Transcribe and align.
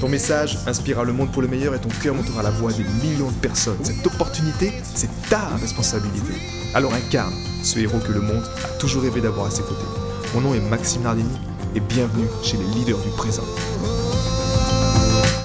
Ton 0.00 0.10
message 0.10 0.58
inspirera 0.66 1.04
le 1.04 1.14
monde 1.14 1.32
pour 1.32 1.40
le 1.40 1.48
meilleur 1.48 1.74
et 1.74 1.80
ton 1.80 1.88
cœur 1.88 2.14
montera 2.14 2.42
la 2.42 2.50
voix 2.50 2.70
des 2.70 2.84
millions 3.02 3.30
de 3.30 3.36
personnes. 3.36 3.82
Cette 3.82 4.06
opportunité, 4.06 4.70
c'est 4.94 5.08
ta 5.30 5.40
responsabilité. 5.56 6.34
Alors 6.74 6.92
incarne 6.92 7.32
ce 7.62 7.78
héros 7.78 7.98
que 8.00 8.12
le 8.12 8.20
monde 8.20 8.44
a 8.62 8.78
toujours 8.78 9.04
rêvé 9.04 9.22
d'avoir 9.22 9.46
à 9.46 9.50
ses 9.50 9.62
côtés. 9.62 9.86
Mon 10.34 10.42
nom 10.42 10.54
est 10.54 10.60
Maxime 10.60 11.02
Nardini 11.02 11.38
et 11.74 11.80
bienvenue 11.80 12.26
chez 12.42 12.58
les 12.58 12.66
leaders 12.74 12.98
du 12.98 13.08
présent. 13.16 13.44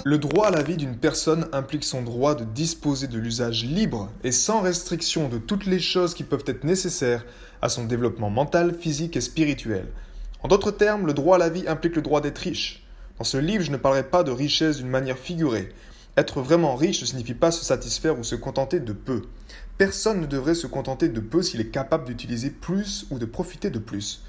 Le 0.04 0.18
droit 0.18 0.48
à 0.48 0.52
la 0.52 0.64
vie 0.64 0.76
d'une 0.76 0.98
personne 0.98 1.48
implique 1.54 1.86
son 1.86 2.02
droit 2.02 2.36
de 2.36 2.44
disposer 2.44 3.08
de 3.08 3.18
l'usage 3.18 3.64
libre 3.64 4.10
et 4.26 4.34
sans 4.34 4.60
restriction 4.60 5.30
de 5.30 5.38
toutes 5.38 5.66
les 5.66 5.80
choses 5.80 6.14
qui 6.14 6.26
peuvent 6.26 6.44
être 6.46 6.66
nécessaires 6.66 7.24
à 7.62 7.70
son 7.70 7.86
développement 7.86 8.30
mental, 8.30 8.76
physique 8.78 9.16
et 9.16 9.22
spirituel. 9.22 9.86
En 10.44 10.50
d'autres 10.50 10.72
termes, 10.72 11.08
le 11.08 11.14
droit 11.14 11.38
à 11.38 11.40
la 11.40 11.50
vie 11.50 11.70
implique 11.70 11.96
le 11.96 12.02
droit 12.02 12.20
d'être 12.20 12.40
riche. 12.40 12.81
Dans 13.22 13.26
ce 13.26 13.38
livre, 13.38 13.64
je 13.64 13.70
ne 13.70 13.78
parlerai 13.78 14.02
pas 14.02 14.24
de 14.24 14.32
richesse 14.32 14.78
d'une 14.78 14.90
manière 14.90 15.16
figurée. 15.16 15.70
Être 16.18 16.42
vraiment 16.42 16.76
riche 16.76 17.02
ne 17.02 17.06
signifie 17.06 17.36
pas 17.36 17.52
se 17.52 17.64
satisfaire 17.64 18.18
ou 18.18 18.24
se 18.24 18.34
contenter 18.34 18.80
de 18.80 18.94
peu. 18.94 19.22
Personne 19.78 20.22
ne 20.22 20.26
devrait 20.26 20.56
se 20.56 20.66
contenter 20.66 21.08
de 21.08 21.20
peu 21.20 21.44
s'il 21.44 21.62
est 21.62 21.70
capable 21.70 22.06
d'utiliser 22.06 22.50
plus 22.50 23.06
ou 23.12 23.20
de 23.20 23.26
profiter 23.26 23.70
de 23.70 23.78
plus. 23.78 24.24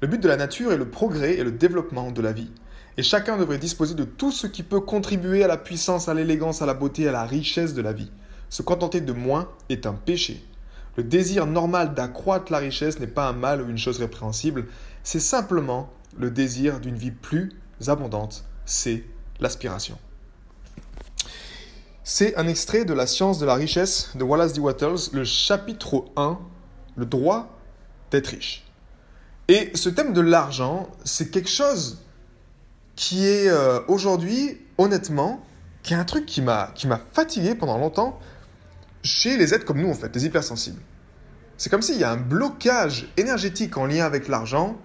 Le 0.00 0.08
but 0.08 0.22
de 0.22 0.26
la 0.26 0.38
nature 0.38 0.72
est 0.72 0.78
le 0.78 0.88
progrès 0.88 1.34
et 1.34 1.44
le 1.44 1.52
développement 1.52 2.12
de 2.12 2.22
la 2.22 2.32
vie. 2.32 2.50
Et 2.96 3.02
chacun 3.02 3.36
devrait 3.36 3.58
disposer 3.58 3.94
de 3.94 4.04
tout 4.04 4.32
ce 4.32 4.46
qui 4.46 4.62
peut 4.62 4.80
contribuer 4.80 5.44
à 5.44 5.46
la 5.46 5.58
puissance, 5.58 6.08
à 6.08 6.14
l'élégance, 6.14 6.62
à 6.62 6.66
la 6.66 6.72
beauté, 6.72 7.06
à 7.06 7.12
la 7.12 7.26
richesse 7.26 7.74
de 7.74 7.82
la 7.82 7.92
vie. 7.92 8.10
Se 8.48 8.62
contenter 8.62 9.02
de 9.02 9.12
moins 9.12 9.50
est 9.68 9.84
un 9.84 9.92
péché. 9.92 10.42
Le 10.96 11.02
désir 11.02 11.44
normal 11.44 11.92
d'accroître 11.92 12.50
la 12.50 12.58
richesse 12.58 13.00
n'est 13.00 13.06
pas 13.06 13.28
un 13.28 13.34
mal 13.34 13.60
ou 13.60 13.68
une 13.68 13.76
chose 13.76 13.98
répréhensible, 13.98 14.64
c'est 15.02 15.20
simplement 15.20 15.92
le 16.18 16.30
désir 16.30 16.80
d'une 16.80 16.96
vie 16.96 17.10
plus 17.10 17.59
abondantes, 17.88 18.44
c'est 18.64 19.04
l'aspiration. 19.40 19.98
C'est 22.04 22.36
un 22.36 22.48
extrait 22.48 22.84
de 22.84 22.92
La 22.92 23.06
science 23.06 23.38
de 23.38 23.46
la 23.46 23.54
richesse 23.54 24.10
de 24.16 24.24
Wallace 24.24 24.52
D. 24.52 24.60
Wattles, 24.60 25.10
le 25.12 25.24
chapitre 25.24 26.06
1, 26.16 26.38
le 26.96 27.06
droit 27.06 27.56
d'être 28.10 28.28
riche. 28.28 28.64
Et 29.48 29.70
ce 29.74 29.88
thème 29.88 30.12
de 30.12 30.20
l'argent, 30.20 30.88
c'est 31.04 31.30
quelque 31.30 31.48
chose 31.48 32.02
qui 32.96 33.26
est 33.26 33.48
euh, 33.48 33.80
aujourd'hui, 33.88 34.60
honnêtement, 34.78 35.44
qui 35.82 35.94
est 35.94 35.96
un 35.96 36.04
truc 36.04 36.26
qui 36.26 36.42
m'a 36.42 36.72
fatigué 37.12 37.54
pendant 37.54 37.78
longtemps 37.78 38.18
chez 39.02 39.36
les 39.36 39.54
êtres 39.54 39.64
comme 39.64 39.80
nous, 39.80 39.90
en 39.90 39.94
fait, 39.94 40.14
les 40.14 40.26
hypersensibles. 40.26 40.80
C'est 41.56 41.70
comme 41.70 41.82
s'il 41.82 41.98
y 41.98 42.04
a 42.04 42.10
un 42.10 42.16
blocage 42.16 43.08
énergétique 43.16 43.76
en 43.76 43.86
lien 43.86 44.04
avec 44.04 44.28
l'argent 44.28 44.78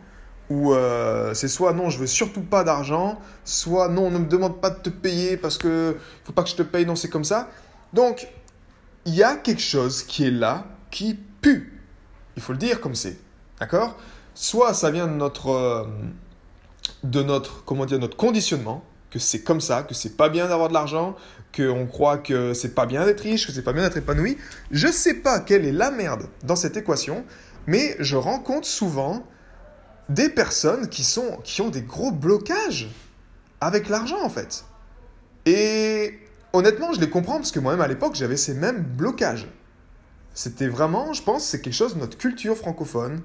où 0.50 0.74
euh, 0.74 1.34
c'est 1.34 1.48
soit 1.48 1.74
non, 1.74 1.90
je 1.90 2.00
veux 2.00 2.08
surtout 2.08 2.42
pas 2.42 2.64
d'argent, 2.64 3.20
soit 3.44 3.90
non, 3.90 4.12
ne 4.12 4.20
me 4.20 4.28
demande 4.28 4.62
pas 4.62 4.70
de 4.70 4.80
te 4.80 4.90
payer 4.90 5.38
parce 5.38 5.58
que 5.58 5.98
faut 6.24 6.34
pas 6.34 6.44
que 6.44 6.50
je 6.50 6.56
te 6.56 6.64
paye, 6.64 6.86
non, 6.86 6.96
c'est 6.96 7.10
comme 7.10 7.24
ça. 7.24 7.50
Donc, 7.94 8.28
il 9.06 9.16
y 9.16 9.24
a 9.24 9.36
quelque 9.36 9.62
chose 9.62 10.04
qui 10.04 10.26
est 10.26 10.32
là, 10.32 10.66
qui 10.92 11.18
pue. 11.42 11.82
Il 12.36 12.42
faut 12.42 12.52
le 12.52 12.60
dire 12.60 12.82
comme 12.82 12.96
c'est. 12.96 13.18
D'accord? 13.60 13.98
Soit 14.34 14.74
ça 14.74 14.92
vient 14.92 15.08
de 15.08 15.14
notre, 15.14 15.50
euh, 15.50 15.86
de 17.04 17.24
notre, 17.24 17.64
comment 17.64 17.86
dire, 17.86 18.00
notre 18.00 18.18
conditionnement, 18.18 18.84
que 19.10 19.20
c'est 19.20 19.42
comme 19.42 19.62
ça, 19.62 19.84
que 19.84 19.94
c'est 19.94 20.18
pas 20.18 20.28
bien 20.28 20.50
d'avoir 20.50 20.68
de 20.68 20.74
l'argent, 20.74 21.16
qu'on 21.56 21.86
croit 21.86 22.18
que 22.18 22.54
c'est 22.54 22.76
pas 22.76 22.86
bien 22.86 23.06
d'être 23.06 23.22
riche, 23.22 23.48
que 23.48 23.54
c'est 23.54 23.62
pas 23.64 23.72
bien 23.72 23.84
d'être 23.84 23.98
épanoui. 23.98 24.38
Je 24.72 24.90
sais 24.90 25.14
pas 25.16 25.40
quelle 25.40 25.66
est 25.66 25.72
la 25.72 25.90
merde 25.90 26.28
dans 26.44 26.58
cette 26.58 26.76
équation, 26.76 27.24
mais 27.66 27.96
je 28.00 28.18
rencontre 28.18 28.68
souvent 28.68 29.26
des 30.10 30.30
personnes 30.30 30.90
qui, 30.90 31.04
sont, 31.04 31.40
qui 31.44 31.62
ont 31.62 31.70
des 31.70 31.82
gros 31.82 32.12
blocages 32.12 32.90
avec 33.62 33.90
l'argent 33.90 34.22
en 34.24 34.30
fait. 34.30 34.66
Et 35.46 36.20
honnêtement, 36.54 36.94
je 36.94 37.00
les 37.00 37.10
comprends 37.10 37.38
parce 37.38 37.52
que 37.52 37.60
moi-même 37.60 37.82
à 37.82 37.88
l'époque, 37.88 38.16
j'avais 38.16 38.38
ces 38.38 38.54
mêmes 38.54 38.82
blocages. 38.82 39.48
C'était 40.34 40.68
vraiment, 40.68 41.14
je 41.14 41.24
pense, 41.24 41.46
c'est 41.46 41.62
quelque 41.62 41.74
chose 41.74 41.96
de 41.96 42.00
notre 42.00 42.18
culture 42.18 42.58
francophone, 42.58 43.22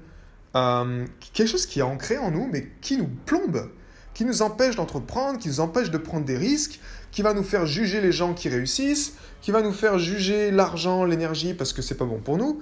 euh, 0.55 1.05
quelque 1.33 1.47
chose 1.47 1.65
qui 1.65 1.79
est 1.79 1.83
ancré 1.83 2.17
en 2.17 2.31
nous, 2.31 2.47
mais 2.51 2.71
qui 2.81 2.97
nous 2.97 3.09
plombe, 3.25 3.69
qui 4.13 4.25
nous 4.25 4.41
empêche 4.41 4.75
d'entreprendre, 4.75 5.39
qui 5.39 5.49
nous 5.49 5.59
empêche 5.59 5.91
de 5.91 5.97
prendre 5.97 6.25
des 6.25 6.37
risques, 6.37 6.79
qui 7.11 7.21
va 7.21 7.33
nous 7.33 7.43
faire 7.43 7.65
juger 7.65 8.01
les 8.01 8.11
gens 8.11 8.33
qui 8.33 8.49
réussissent, 8.49 9.15
qui 9.41 9.51
va 9.51 9.61
nous 9.61 9.73
faire 9.73 9.99
juger 9.99 10.51
l'argent, 10.51 11.03
l'énergie 11.03 11.53
parce 11.53 11.73
que 11.73 11.81
c'est 11.81 11.95
pas 11.95 12.05
bon 12.05 12.19
pour 12.19 12.37
nous. 12.37 12.61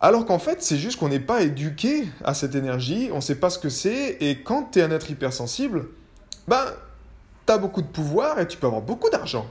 Alors 0.00 0.26
qu'en 0.26 0.38
fait, 0.38 0.62
c'est 0.62 0.76
juste 0.76 0.98
qu'on 0.98 1.08
n'est 1.08 1.18
pas 1.18 1.42
éduqué 1.42 2.08
à 2.22 2.34
cette 2.34 2.54
énergie, 2.54 3.10
on 3.12 3.16
ne 3.16 3.20
sait 3.20 3.34
pas 3.34 3.50
ce 3.50 3.58
que 3.58 3.68
c'est, 3.68 4.16
et 4.20 4.42
quand 4.42 4.70
tu 4.72 4.78
es 4.78 4.82
un 4.82 4.90
être 4.92 5.10
hypersensible, 5.10 5.88
ben, 6.46 6.64
tu 7.46 7.52
as 7.52 7.58
beaucoup 7.58 7.82
de 7.82 7.88
pouvoir 7.88 8.38
et 8.38 8.46
tu 8.46 8.56
peux 8.58 8.66
avoir 8.66 8.82
beaucoup 8.82 9.10
d'argent. 9.10 9.46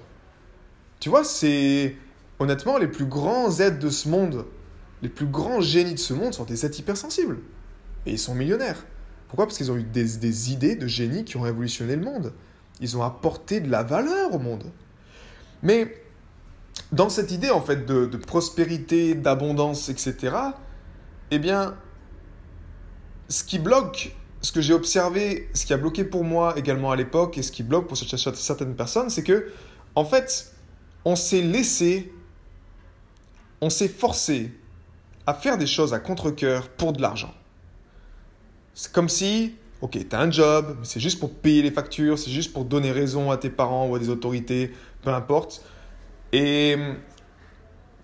Tu 1.00 1.10
vois, 1.10 1.24
c'est. 1.24 1.96
Honnêtement, 2.40 2.78
les 2.78 2.88
plus 2.88 3.06
grands 3.06 3.60
êtres 3.60 3.80
de 3.80 3.90
ce 3.90 4.08
monde, 4.10 4.46
les 5.02 5.10
plus 5.10 5.26
grands 5.26 5.60
génies 5.60 5.96
de 5.96 6.00
ce 6.00 6.14
monde 6.14 6.36
sont 6.36 6.44
des 6.44 6.68
êtres 6.68 6.80
hypersensibles. 6.80 7.40
Et 8.06 8.12
ils 8.12 8.20
sont 8.20 8.36
millionnaires. 8.36 8.86
Pourquoi? 9.28 9.48
Parce 9.48 9.58
qu'ils 9.58 9.72
ont 9.72 9.76
eu 9.76 9.84
des, 9.84 10.18
des 10.18 10.52
idées 10.52 10.76
de 10.76 10.86
génie 10.86 11.26
qui 11.26 11.36
ont 11.38 11.42
révolutionné 11.42 11.96
le 11.96 12.04
monde. 12.04 12.34
Ils 12.80 12.96
ont 12.96 13.02
apporté 13.02 13.60
de 13.60 13.72
la 13.72 13.82
valeur 13.82 14.36
au 14.36 14.40
monde. 14.40 14.66
Mais 15.64 15.96
dans 16.92 17.10
cette 17.10 17.32
idée 17.32 17.50
en 17.50 17.62
fait 17.62 17.86
de, 17.86 18.06
prospérité, 18.18 19.16
d'abondance, 19.16 19.90
etc., 19.90 20.36
eh 21.32 21.40
bien, 21.40 21.76
ce 23.28 23.44
qui 23.44 23.60
bloque, 23.60 24.16
ce 24.42 24.52
que 24.52 24.62
j'ai 24.62 24.74
observé, 24.74 25.50
ce 25.54 25.66
qui 25.66 25.74
a 25.74 25.78
bloqué 25.78 26.06
pour 26.06 26.24
moi 26.24 26.58
également 26.58 26.92
à 26.92 26.96
l'époque 26.96 27.38
et 27.38 27.42
ce 27.42 27.52
qui 27.52 27.64
bloque 27.64 27.88
pour 27.88 27.98
certaines 27.98 28.76
personnes, 28.76 29.10
c'est 29.10 29.24
que, 29.24 29.52
en 29.96 30.06
fait, 30.06 30.54
on 31.04 31.16
s'est 31.16 31.42
laissé, 31.42 32.14
on 33.60 33.70
s'est 33.70 33.90
forcé 33.90 34.54
à 35.26 35.34
faire 35.34 35.58
des 35.58 35.68
choses 35.68 35.94
à 35.94 36.00
contre-coeur 36.00 36.70
pour 36.70 36.94
de 36.94 37.02
l'argent. 37.02 37.34
C'est 38.74 38.94
comme 38.94 39.10
si, 39.10 39.56
ok, 39.82 39.98
tu 40.08 40.16
as 40.16 40.20
un 40.20 40.32
job, 40.32 40.78
c'est 40.84 41.02
juste 41.02 41.20
pour 41.20 41.34
payer 41.34 41.62
les 41.62 41.72
factures, 41.72 42.18
c'est 42.18 42.32
juste 42.32 42.54
pour 42.54 42.64
donner 42.64 42.92
raison 42.92 43.32
à 43.32 43.38
tes 43.38 43.50
parents 43.50 43.88
ou 43.90 43.96
à 43.96 44.00
des 44.00 44.10
autorités, 44.10 44.72
peu 45.02 45.10
importe. 45.10 45.64
Et 46.34 46.76
hum, 46.76 46.96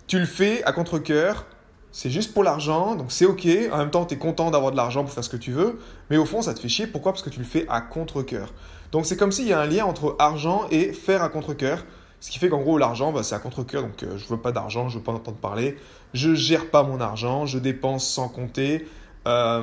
tu 0.06 0.18
le 0.18 0.26
fais 0.26 0.62
à 0.64 0.72
contre-coeur, 0.72 1.46
c'est 1.92 2.10
juste 2.10 2.34
pour 2.34 2.42
l'argent, 2.42 2.96
donc 2.96 3.12
c'est 3.12 3.24
ok. 3.24 3.46
En 3.72 3.78
même 3.78 3.90
temps, 3.90 4.04
tu 4.04 4.14
es 4.14 4.18
content 4.18 4.50
d'avoir 4.50 4.72
de 4.72 4.76
l'argent 4.76 5.04
pour 5.04 5.12
faire 5.12 5.24
ce 5.24 5.30
que 5.30 5.36
tu 5.36 5.52
veux, 5.52 5.78
mais 6.10 6.16
au 6.16 6.24
fond, 6.24 6.42
ça 6.42 6.52
te 6.52 6.60
fait 6.60 6.68
chier. 6.68 6.86
Pourquoi? 6.86 7.12
Parce 7.12 7.22
que 7.22 7.30
tu 7.30 7.38
le 7.38 7.44
fais 7.44 7.66
à 7.68 7.80
contre-coeur. 7.80 8.52
Donc 8.92 9.06
c'est 9.06 9.16
comme 9.16 9.32
s'il 9.32 9.48
y 9.48 9.52
a 9.52 9.60
un 9.60 9.66
lien 9.66 9.84
entre 9.84 10.16
argent 10.18 10.66
et 10.70 10.92
faire 10.92 11.22
à 11.22 11.28
contre-coeur. 11.28 11.84
Ce 12.20 12.30
qui 12.30 12.38
fait 12.38 12.48
qu'en 12.48 12.60
gros, 12.60 12.78
l'argent, 12.78 13.12
bah, 13.12 13.22
c'est 13.22 13.34
à 13.34 13.38
contre-coeur. 13.38 13.82
Donc 13.82 13.92
je 14.00 14.06
euh, 14.06 14.18
je 14.18 14.26
veux 14.28 14.38
pas 14.38 14.50
d'argent, 14.50 14.88
je 14.88 14.98
veux 14.98 15.04
pas 15.04 15.12
en 15.12 15.16
entendre 15.16 15.36
parler. 15.36 15.76
Je 16.14 16.34
gère 16.34 16.70
pas 16.70 16.82
mon 16.82 17.00
argent, 17.00 17.46
je 17.46 17.58
dépense 17.58 18.08
sans 18.08 18.28
compter. 18.28 18.88
Euh, 19.26 19.62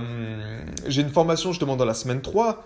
j'ai 0.87 1.01
une 1.01 1.09
formation 1.09 1.51
justement 1.51 1.75
dans 1.75 1.85
la 1.85 1.93
semaine 1.93 2.21
3 2.21 2.63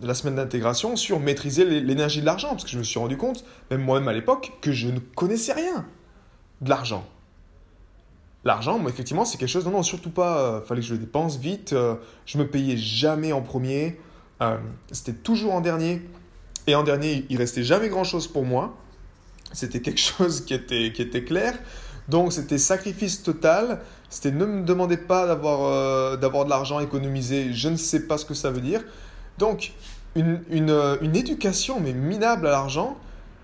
de 0.00 0.06
la 0.06 0.14
semaine 0.14 0.36
d'intégration 0.36 0.96
sur 0.96 1.18
maîtriser 1.18 1.64
l'énergie 1.64 2.20
de 2.20 2.26
l'argent, 2.26 2.50
parce 2.50 2.64
que 2.64 2.70
je 2.70 2.78
me 2.78 2.84
suis 2.84 2.98
rendu 2.98 3.16
compte, 3.16 3.44
même 3.70 3.82
moi-même 3.82 4.08
à 4.08 4.12
l'époque, 4.12 4.52
que 4.60 4.72
je 4.72 4.88
ne 4.88 4.98
connaissais 4.98 5.52
rien 5.52 5.86
de 6.60 6.70
l'argent. 6.70 7.04
L'argent, 8.44 8.80
effectivement, 8.86 9.24
c'est 9.24 9.38
quelque 9.38 9.48
chose, 9.48 9.64
non, 9.64 9.72
non, 9.72 9.82
surtout 9.82 10.10
pas, 10.10 10.38
euh, 10.38 10.60
fallait 10.60 10.80
que 10.80 10.86
je 10.86 10.92
le 10.92 11.00
dépense 11.00 11.36
vite, 11.38 11.72
euh, 11.72 11.96
je 12.24 12.38
me 12.38 12.46
payais 12.46 12.76
jamais 12.76 13.32
en 13.32 13.42
premier, 13.42 13.98
euh, 14.40 14.56
c'était 14.92 15.12
toujours 15.12 15.52
en 15.54 15.60
dernier, 15.60 16.02
et 16.68 16.76
en 16.76 16.84
dernier, 16.84 17.26
il 17.30 17.36
restait 17.36 17.64
jamais 17.64 17.88
grand-chose 17.88 18.28
pour 18.28 18.44
moi, 18.44 18.76
c'était 19.52 19.80
quelque 19.80 20.00
chose 20.00 20.44
qui 20.44 20.54
était, 20.54 20.92
qui 20.92 21.02
était 21.02 21.24
clair, 21.24 21.58
donc 22.08 22.32
c'était 22.32 22.58
sacrifice 22.58 23.24
total, 23.24 23.80
c'était 24.08 24.30
ne 24.30 24.46
me 24.46 24.64
demandez 24.64 24.96
pas 24.96 25.26
d'avoir 25.26 26.16
d'avoir 26.16 26.46
de 26.46 26.50
l'argent 26.50 26.80
économisé, 26.80 27.52
je 27.52 27.68
ne 27.68 27.76
sais 27.76 28.06
pas 28.06 28.16
ce 28.16 28.24
que 28.24 28.32
ça 28.32 28.50
veut 28.50 28.62
dire, 28.62 28.82
donc, 29.38 29.72
une, 30.14 30.70
euh, 30.70 30.96
une, 31.00 31.16
éducation, 31.16 31.80
mais 31.80 31.92
minable 31.92 32.46
à 32.46 32.50
l'argent, 32.50 32.96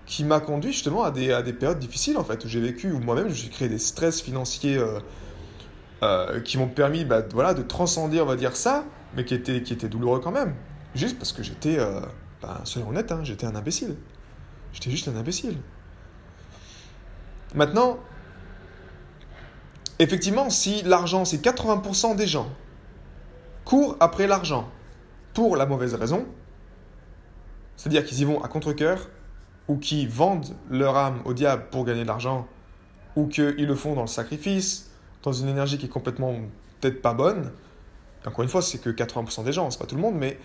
qui 0.05 0.23
m'a 0.23 0.39
conduit 0.39 0.71
justement 0.71 1.03
à 1.03 1.11
des, 1.11 1.53
périodes 1.53 1.79
difficiles, 1.79 2.17
en 2.17 2.23
fait, 2.23 2.43
où 2.45 2.47
j'ai 2.47 2.59
vécu, 2.59 2.91
où 2.91 2.99
moi-même, 2.99 3.29
je 3.29 3.33
suis 3.33 3.49
créé 3.49 3.69
des 3.69 3.79
stress 3.79 4.21
financiers 4.21 4.77
euh, 4.77 4.99
euh, 6.03 6.41
qui 6.41 6.57
m'ont 6.57 6.67
permis 6.67 7.05
bah, 7.05 7.21
voilà, 7.31 7.53
de 7.53 7.63
transcender, 7.63 8.21
on 8.21 8.25
va 8.25 8.35
dire 8.35 8.55
ça, 8.55 8.85
mais 9.15 9.25
qui 9.25 9.33
étaient, 9.33 9.63
qui 9.63 9.73
étaient 9.73 9.89
douloureux 9.89 10.19
quand 10.19 10.31
même. 10.31 10.53
Juste 10.93 11.17
parce 11.17 11.33
que 11.33 11.43
j'étais, 11.43 11.77
bah, 12.41 12.61
soyons 12.63 12.89
honnêtes, 12.89 13.11
hein, 13.11 13.19
j'étais 13.23 13.45
un 13.45 13.55
imbécile. 13.55 13.95
J'étais 14.71 14.91
juste 14.91 15.07
un 15.07 15.15
imbécile. 15.15 15.57
Maintenant, 17.53 17.97
effectivement, 19.99 20.49
si 20.49 20.83
l'argent, 20.83 21.25
c'est 21.25 21.43
80% 21.43 22.15
des 22.15 22.27
gens 22.27 22.49
courent 23.65 23.97
après 23.99 24.27
l'argent 24.27 24.69
pour 25.35 25.55
la 25.55 25.67
mauvaise 25.67 25.93
raison, 25.93 26.25
c'est-à-dire 27.77 28.03
qu'ils 28.03 28.21
y 28.21 28.23
vont 28.23 28.43
à 28.43 28.47
contre-coeur, 28.47 29.09
ou 29.67 29.77
qui 29.77 30.07
vendent 30.07 30.55
leur 30.71 30.95
âme 30.95 31.21
au 31.25 31.33
diable 31.33 31.65
pour 31.69 31.85
gagner 31.85 32.01
de 32.03 32.07
l'argent, 32.07 32.47
ou 33.15 33.27
qu'ils 33.27 33.67
le 33.67 33.75
font 33.75 33.93
dans 33.93 34.01
le 34.01 34.07
sacrifice, 34.07 34.89
dans 35.21 35.33
une 35.33 35.49
énergie 35.49 35.77
qui 35.77 35.85
est 35.85 35.89
complètement 35.89 36.33
peut-être 36.81 37.01
pas 37.01 37.13
bonne. 37.13 37.51
Encore 38.25 38.43
une 38.43 38.49
fois, 38.49 38.61
c'est 38.61 38.79
que 38.79 38.89
80% 38.89 39.43
des 39.43 39.51
gens, 39.51 39.69
c'est 39.69 39.77
pas 39.79 39.85
tout 39.85 39.95
le 39.95 40.01
monde, 40.01 40.15
mais 40.15 40.39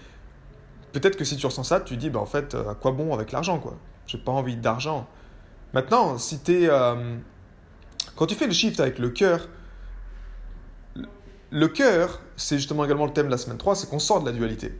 peut-être 0.93 1.17
que 1.17 1.25
si 1.25 1.37
tu 1.37 1.47
ressens 1.47 1.65
ça, 1.65 1.81
tu 1.81 1.97
dis, 1.97 2.11
bah 2.11 2.21
en 2.21 2.27
fait, 2.27 2.55
à 2.55 2.75
quoi 2.75 2.93
bon 2.93 3.15
avec 3.15 3.33
l'argent, 3.33 3.59
quoi? 3.59 3.77
J'ai 4.07 4.19
pas 4.19 4.33
envie 4.33 4.57
d'argent. 4.57 5.07
Maintenant, 5.73 6.19
si 6.19 6.41
tu 6.41 6.65
es. 6.65 6.69
Euh, 6.69 7.17
quand 8.17 8.27
tu 8.27 8.35
fais 8.35 8.47
le 8.47 8.53
shift 8.53 8.81
avec 8.81 8.99
le 8.99 9.11
cœur, 9.11 9.49
le 11.51 11.69
cœur, 11.69 12.21
c'est 12.37 12.59
justement 12.59 12.85
également 12.85 13.07
le 13.07 13.13
thème 13.13 13.27
de 13.27 13.31
la 13.31 13.39
semaine 13.39 13.59
3, 13.59 13.75
c'est 13.75 13.89
qu'on 13.89 13.99
sort 13.99 14.21
de 14.21 14.27
la 14.27 14.33
dualité. 14.33 14.79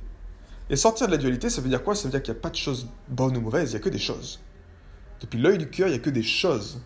Et 0.69 0.77
sortir 0.77 1.09
de 1.09 1.13
la 1.13 1.19
dualité, 1.19 1.51
ça 1.51 1.61
veut 1.61 1.69
dire 1.69 1.83
quoi? 1.83 1.97
Ça 1.97 2.05
veut 2.05 2.11
dire 2.11 2.23
qu'il 2.23 2.33
n'y 2.33 2.39
a 2.39 2.43
pas 2.43 2.51
de 2.51 2.57
choses 2.57 2.87
bonnes 3.09 3.37
ou 3.37 3.41
mauvaises, 3.41 3.71
il 3.71 3.75
n'y 3.75 3.81
a 3.81 3.85
que 3.85 3.89
des 3.89 3.99
choses. 3.99 4.41
Depuis 5.21 5.39
l'œil 5.39 5.59
du 5.59 5.69
cœur, 5.69 5.89
il 5.89 5.91
n'y 5.91 5.97
a 5.97 6.01
que 6.01 6.11
des 6.11 6.23
choses. 6.23 6.81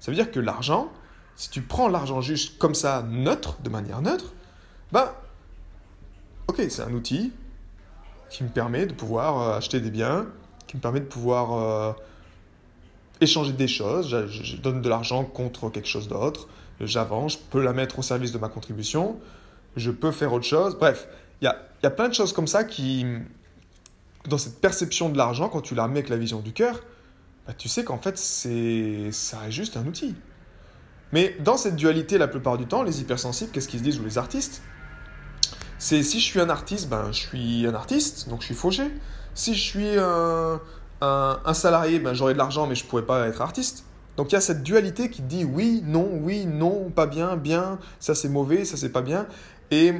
Ça 0.00 0.10
veut 0.10 0.16
dire 0.16 0.30
que 0.30 0.38
l'argent, 0.38 0.92
si 1.34 1.48
tu 1.48 1.62
prends 1.62 1.88
l'argent 1.88 2.20
juste 2.20 2.58
comme 2.58 2.74
ça, 2.74 3.02
neutre, 3.08 3.56
de 3.62 3.70
manière 3.70 4.02
neutre, 4.02 4.34
ben, 4.92 5.10
ok, 6.48 6.62
c'est 6.68 6.82
un 6.82 6.92
outil 6.92 7.32
qui 8.28 8.44
me 8.44 8.50
permet 8.50 8.86
de 8.86 8.92
pouvoir 8.92 9.40
euh, 9.40 9.56
acheter 9.56 9.80
des 9.80 9.90
biens, 9.90 10.26
qui 10.66 10.76
me 10.76 10.82
permet 10.82 11.00
de 11.00 11.06
pouvoir 11.06 11.52
euh, 11.54 11.92
échanger 13.22 13.52
des 13.52 13.68
choses. 13.68 14.08
Je, 14.10 14.26
je 14.26 14.56
donne 14.56 14.82
de 14.82 14.88
l'argent 14.90 15.24
contre 15.24 15.70
quelque 15.70 15.88
chose 15.88 16.08
d'autre, 16.08 16.48
j'avance, 16.86 17.32
je 17.34 17.38
peux 17.50 17.62
la 17.62 17.72
mettre 17.72 17.98
au 17.98 18.02
service 18.02 18.32
de 18.32 18.38
ma 18.38 18.48
contribution, 18.48 19.18
je 19.76 19.90
peux 19.90 20.12
faire 20.12 20.32
autre 20.32 20.44
chose. 20.44 20.76
Bref, 20.78 21.08
il 21.40 21.44
y 21.44 21.86
a, 21.86 21.90
plein 21.90 22.08
de 22.08 22.14
choses 22.14 22.32
comme 22.32 22.46
ça 22.46 22.64
qui, 22.64 23.04
dans 24.28 24.38
cette 24.38 24.60
perception 24.60 25.08
de 25.08 25.16
l'argent, 25.16 25.48
quand 25.48 25.60
tu 25.60 25.74
la 25.74 25.88
mets 25.88 25.98
avec 25.98 26.08
la 26.08 26.16
vision 26.16 26.40
du 26.40 26.52
cœur, 26.52 26.80
bah, 27.46 27.54
tu 27.56 27.68
sais 27.68 27.84
qu'en 27.84 27.98
fait, 27.98 28.16
c'est, 28.18 29.10
ça 29.10 29.40
reste 29.40 29.52
juste 29.52 29.76
un 29.76 29.86
outil. 29.86 30.14
Mais 31.12 31.36
dans 31.40 31.56
cette 31.56 31.76
dualité, 31.76 32.18
la 32.18 32.28
plupart 32.28 32.56
du 32.56 32.66
temps, 32.66 32.82
les 32.82 33.00
hypersensibles, 33.00 33.50
qu'est-ce 33.50 33.68
qu'ils 33.68 33.80
se 33.80 33.84
disent, 33.84 34.00
ou 34.00 34.04
les 34.04 34.18
artistes? 34.18 34.62
C'est 35.78 36.02
si 36.02 36.20
je 36.20 36.24
suis 36.24 36.40
un 36.40 36.48
artiste, 36.48 36.88
ben, 36.88 37.10
je 37.10 37.18
suis 37.18 37.66
un 37.66 37.74
artiste, 37.74 38.28
donc 38.28 38.40
je 38.40 38.46
suis 38.46 38.54
fauché. 38.54 38.84
Si 39.34 39.54
je 39.54 39.60
suis 39.60 39.98
un, 39.98 40.60
un, 41.00 41.54
salarié, 41.54 41.98
ben, 41.98 42.14
j'aurai 42.14 42.34
de 42.34 42.38
l'argent, 42.38 42.66
mais 42.66 42.74
je 42.74 42.84
ne 42.84 42.88
pourrais 42.88 43.04
pas 43.04 43.26
être 43.26 43.42
artiste. 43.42 43.84
Donc 44.16 44.30
il 44.30 44.34
y 44.34 44.38
a 44.38 44.40
cette 44.40 44.62
dualité 44.62 45.10
qui 45.10 45.22
dit 45.22 45.44
oui, 45.44 45.82
non, 45.84 46.08
oui, 46.20 46.46
non, 46.46 46.90
pas 46.90 47.06
bien, 47.06 47.36
bien, 47.36 47.78
ça 47.98 48.14
c'est 48.14 48.28
mauvais, 48.28 48.64
ça 48.64 48.76
c'est 48.76 48.92
pas 48.92 49.02
bien. 49.02 49.26
Et 49.70 49.94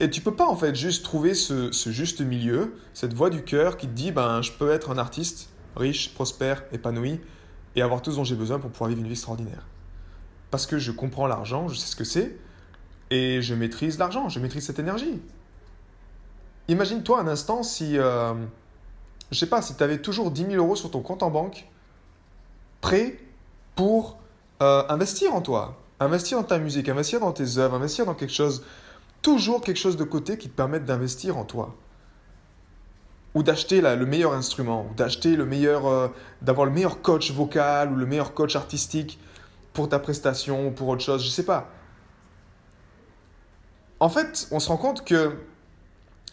et 0.00 0.10
tu 0.10 0.20
peux 0.20 0.34
pas 0.34 0.46
en 0.46 0.56
fait 0.56 0.74
juste 0.74 1.04
trouver 1.04 1.32
ce, 1.34 1.70
juste 1.70 2.22
milieu, 2.22 2.74
cette 2.92 3.14
voix 3.14 3.30
du 3.30 3.44
cœur 3.44 3.76
qui 3.76 3.86
te 3.86 3.92
dit 3.92 4.10
ben 4.10 4.42
je 4.42 4.50
peux 4.52 4.72
être 4.72 4.90
un 4.90 4.98
artiste 4.98 5.50
riche, 5.76 6.12
prospère, 6.14 6.64
épanoui 6.72 7.20
et 7.76 7.82
avoir 7.82 8.02
tout 8.02 8.10
ce 8.10 8.16
dont 8.16 8.24
j'ai 8.24 8.34
besoin 8.34 8.58
pour 8.58 8.70
pouvoir 8.70 8.88
vivre 8.88 9.00
une 9.00 9.06
vie 9.06 9.12
extraordinaire. 9.12 9.66
Parce 10.50 10.66
que 10.66 10.78
je 10.78 10.90
comprends 10.90 11.26
l'argent, 11.26 11.68
je 11.68 11.76
sais 11.76 11.86
ce 11.86 11.96
que 11.96 12.04
c'est 12.04 12.36
et 13.10 13.42
je 13.42 13.54
maîtrise 13.54 13.98
l'argent, 13.98 14.28
je 14.28 14.40
maîtrise 14.40 14.66
cette 14.66 14.78
énergie. 14.78 15.22
Imagine-toi 16.68 17.20
un 17.20 17.28
instant 17.28 17.62
si, 17.62 17.96
euh, 17.98 18.34
je 19.30 19.38
sais 19.38 19.48
pas, 19.48 19.62
si 19.62 19.76
tu 19.76 19.82
avais 19.82 19.98
toujours 19.98 20.30
10 20.30 20.46
000 20.46 20.54
euros 20.54 20.76
sur 20.76 20.90
ton 20.90 21.00
compte 21.00 21.22
en 21.22 21.30
banque, 21.30 21.68
prêt 22.80 23.18
pour 23.74 24.18
euh, 24.60 24.84
investir 24.88 25.34
en 25.34 25.40
toi, 25.40 25.76
investir 26.00 26.38
dans 26.38 26.44
ta 26.44 26.58
musique, 26.58 26.88
investir 26.88 27.20
dans 27.20 27.32
tes 27.32 27.58
œuvres, 27.58 27.74
investir 27.74 28.06
dans 28.06 28.14
quelque 28.14 28.32
chose 28.32 28.62
toujours 29.22 29.60
quelque 29.62 29.78
chose 29.78 29.96
de 29.96 30.04
côté 30.04 30.36
qui 30.36 30.48
te 30.48 30.54
permette 30.54 30.84
d'investir 30.84 31.38
en 31.38 31.44
toi. 31.44 31.74
Ou 33.34 33.42
d'acheter 33.42 33.80
le 33.80 34.04
meilleur 34.04 34.34
instrument, 34.34 34.86
ou 34.90 34.94
d'acheter 34.94 35.36
le 35.36 35.46
meilleur, 35.46 35.86
euh, 35.86 36.08
d'avoir 36.42 36.66
le 36.66 36.72
meilleur 36.72 37.00
coach 37.00 37.32
vocal 37.32 37.90
ou 37.90 37.94
le 37.94 38.04
meilleur 38.04 38.34
coach 38.34 38.56
artistique 38.56 39.18
pour 39.72 39.88
ta 39.88 39.98
prestation 39.98 40.68
ou 40.68 40.70
pour 40.70 40.88
autre 40.88 41.02
chose, 41.02 41.24
je 41.24 41.30
sais 41.30 41.44
pas. 41.44 41.70
En 44.00 44.10
fait, 44.10 44.48
on 44.50 44.60
se 44.60 44.68
rend 44.68 44.76
compte 44.76 45.04
que 45.04 45.38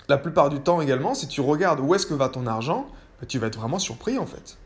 la 0.09 0.18
plupart 0.18 0.50
du 0.50 0.59
temps 0.59 0.81
également, 0.81 1.13
si 1.13 1.27
tu 1.27 1.39
regardes 1.39 1.80
où 1.80 1.95
est-ce 1.95 2.06
que 2.06 2.15
va 2.15 2.27
ton 2.27 2.47
argent, 2.47 2.88
bah, 3.21 3.27
tu 3.27 3.39
vas 3.39 3.47
être 3.47 3.59
vraiment 3.59 3.80
surpris 3.80 4.18
en 4.18 4.25
fait. 4.25 4.57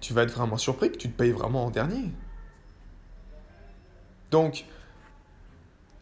Tu 0.00 0.12
vas 0.12 0.22
être 0.22 0.32
vraiment 0.32 0.58
surpris 0.58 0.90
que 0.92 0.96
tu 0.96 1.10
te 1.10 1.16
payes 1.16 1.32
vraiment 1.32 1.66
en 1.66 1.70
dernier. 1.70 2.12
Donc, 4.30 4.64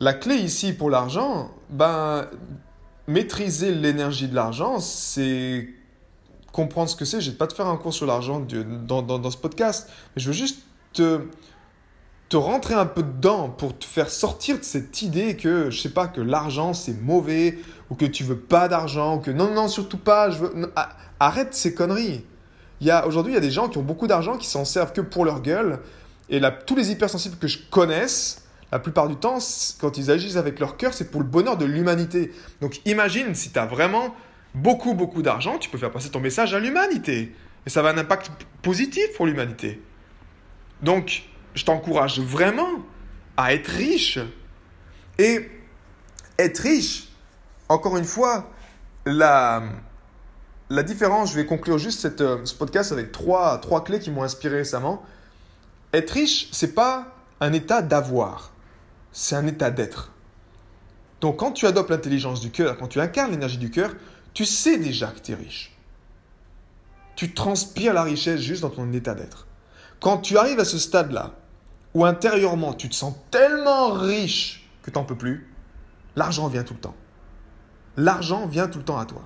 la 0.00 0.12
clé 0.12 0.36
ici 0.36 0.72
pour 0.72 0.90
l'argent, 0.90 1.50
ben, 1.70 2.26
maîtriser 3.06 3.72
l'énergie 3.74 4.28
de 4.28 4.34
l'argent, 4.34 4.80
c'est 4.80 5.68
comprendre 6.52 6.88
ce 6.88 6.96
que 6.96 7.04
c'est. 7.04 7.20
Je 7.20 7.26
ne 7.26 7.32
vais 7.32 7.38
pas 7.38 7.46
te 7.46 7.54
faire 7.54 7.66
un 7.66 7.76
cours 7.76 7.94
sur 7.94 8.06
l'argent 8.06 8.44
dans, 8.86 9.02
dans, 9.02 9.30
ce 9.30 9.36
podcast, 9.36 9.88
mais 10.14 10.22
je 10.22 10.28
veux 10.28 10.32
juste 10.32 10.60
te, 10.92 11.20
te 12.28 12.36
rentrer 12.36 12.74
un 12.74 12.86
peu 12.86 13.02
dedans 13.02 13.48
pour 13.48 13.76
te 13.76 13.84
faire 13.84 14.08
sortir 14.10 14.58
de 14.58 14.64
cette 14.64 15.02
idée 15.02 15.36
que, 15.36 15.70
je 15.70 15.80
sais 15.80 15.90
pas, 15.90 16.06
que 16.06 16.20
l'argent 16.20 16.72
c'est 16.72 17.00
mauvais, 17.00 17.58
ou 17.90 17.94
que 17.94 18.06
tu 18.06 18.24
veux 18.24 18.38
pas 18.38 18.68
d'argent, 18.68 19.16
ou 19.16 19.20
que 19.20 19.30
non, 19.30 19.52
non, 19.52 19.68
surtout 19.68 19.98
pas, 19.98 20.30
arrête 21.20 21.54
ces 21.54 21.74
conneries. 21.74 22.24
Aujourd'hui, 23.06 23.32
il 23.32 23.34
y 23.34 23.38
a 23.38 23.40
des 23.40 23.50
gens 23.50 23.68
qui 23.68 23.78
ont 23.78 23.82
beaucoup 23.82 24.06
d'argent, 24.06 24.36
qui 24.36 24.46
s'en 24.46 24.64
servent 24.64 24.92
que 24.92 25.00
pour 25.00 25.24
leur 25.24 25.40
gueule, 25.40 25.80
et 26.28 26.40
tous 26.66 26.76
les 26.76 26.90
hypersensibles 26.90 27.36
que 27.36 27.46
je 27.46 27.58
connaisse, 27.70 28.44
la 28.72 28.78
plupart 28.78 29.08
du 29.08 29.16
temps, 29.16 29.38
quand 29.80 29.98
ils 29.98 30.10
agissent 30.10 30.36
avec 30.36 30.58
leur 30.58 30.76
cœur, 30.76 30.94
c'est 30.94 31.10
pour 31.10 31.20
le 31.20 31.26
bonheur 31.26 31.56
de 31.56 31.64
l'humanité. 31.64 32.32
Donc 32.60 32.80
imagine 32.86 33.34
si 33.34 33.52
tu 33.52 33.58
as 33.58 33.66
vraiment 33.66 34.14
beaucoup, 34.54 34.94
beaucoup 34.94 35.22
d'argent, 35.22 35.58
tu 35.58 35.70
peux 35.70 35.78
faire 35.78 35.90
passer 35.90 36.10
ton 36.10 36.20
message 36.20 36.54
à 36.54 36.60
l'humanité. 36.60 37.34
Et 37.66 37.70
ça 37.70 37.82
va 37.82 37.90
un 37.90 37.98
impact 37.98 38.30
positif 38.62 39.04
pour 39.16 39.26
l'humanité. 39.26 39.80
Donc, 40.82 41.22
je 41.54 41.64
t'encourage 41.64 42.20
vraiment 42.20 42.68
à 43.36 43.54
être 43.54 43.68
riche. 43.68 44.18
Et 45.18 45.48
être 46.38 46.58
riche, 46.58 47.08
encore 47.68 47.96
une 47.96 48.04
fois, 48.04 48.50
la, 49.06 49.62
la 50.70 50.82
différence, 50.82 51.30
je 51.30 51.36
vais 51.36 51.46
conclure 51.46 51.78
juste 51.78 52.00
cette, 52.00 52.20
euh, 52.20 52.44
ce 52.44 52.54
podcast 52.54 52.92
avec 52.92 53.12
trois, 53.12 53.58
trois 53.58 53.84
clés 53.84 54.00
qui 54.00 54.10
m'ont 54.10 54.22
inspiré 54.22 54.58
récemment. 54.58 55.02
Être 55.92 56.10
riche, 56.10 56.48
c'est 56.52 56.74
pas 56.74 57.06
un 57.40 57.52
état 57.52 57.82
d'avoir 57.82 58.54
c'est 59.14 59.36
un 59.36 59.46
état 59.46 59.70
d'être. 59.70 60.10
Donc 61.22 61.38
quand 61.38 61.52
tu 61.52 61.66
adoptes 61.66 61.88
l'intelligence 61.88 62.40
du 62.40 62.50
cœur, 62.50 62.76
quand 62.76 62.88
tu 62.88 63.00
incarnes 63.00 63.30
l'énergie 63.30 63.58
du 63.58 63.70
cœur, 63.70 63.94
tu 64.34 64.44
sais 64.44 64.76
déjà 64.76 65.06
que 65.06 65.20
tu 65.20 65.32
es 65.32 65.34
riche. 65.36 65.74
Tu 67.14 67.32
transpires 67.32 67.94
la 67.94 68.02
richesse 68.02 68.40
juste 68.40 68.62
dans 68.62 68.70
ton 68.70 68.92
état 68.92 69.14
d'être. 69.14 69.46
Quand 70.00 70.18
tu 70.18 70.36
arrives 70.36 70.58
à 70.58 70.64
ce 70.64 70.78
stade-là, 70.78 71.32
où 71.94 72.04
intérieurement 72.04 72.74
tu 72.74 72.88
te 72.88 72.94
sens 72.94 73.14
tellement 73.30 73.92
riche 73.92 74.68
que 74.82 74.90
tu 74.90 74.98
n'en 74.98 75.04
peux 75.04 75.16
plus, 75.16 75.48
l'argent 76.16 76.48
vient 76.48 76.64
tout 76.64 76.74
le 76.74 76.80
temps. 76.80 76.96
L'argent 77.96 78.48
vient 78.48 78.66
tout 78.66 78.78
le 78.78 78.84
temps 78.84 78.98
à 78.98 79.06
toi. 79.06 79.22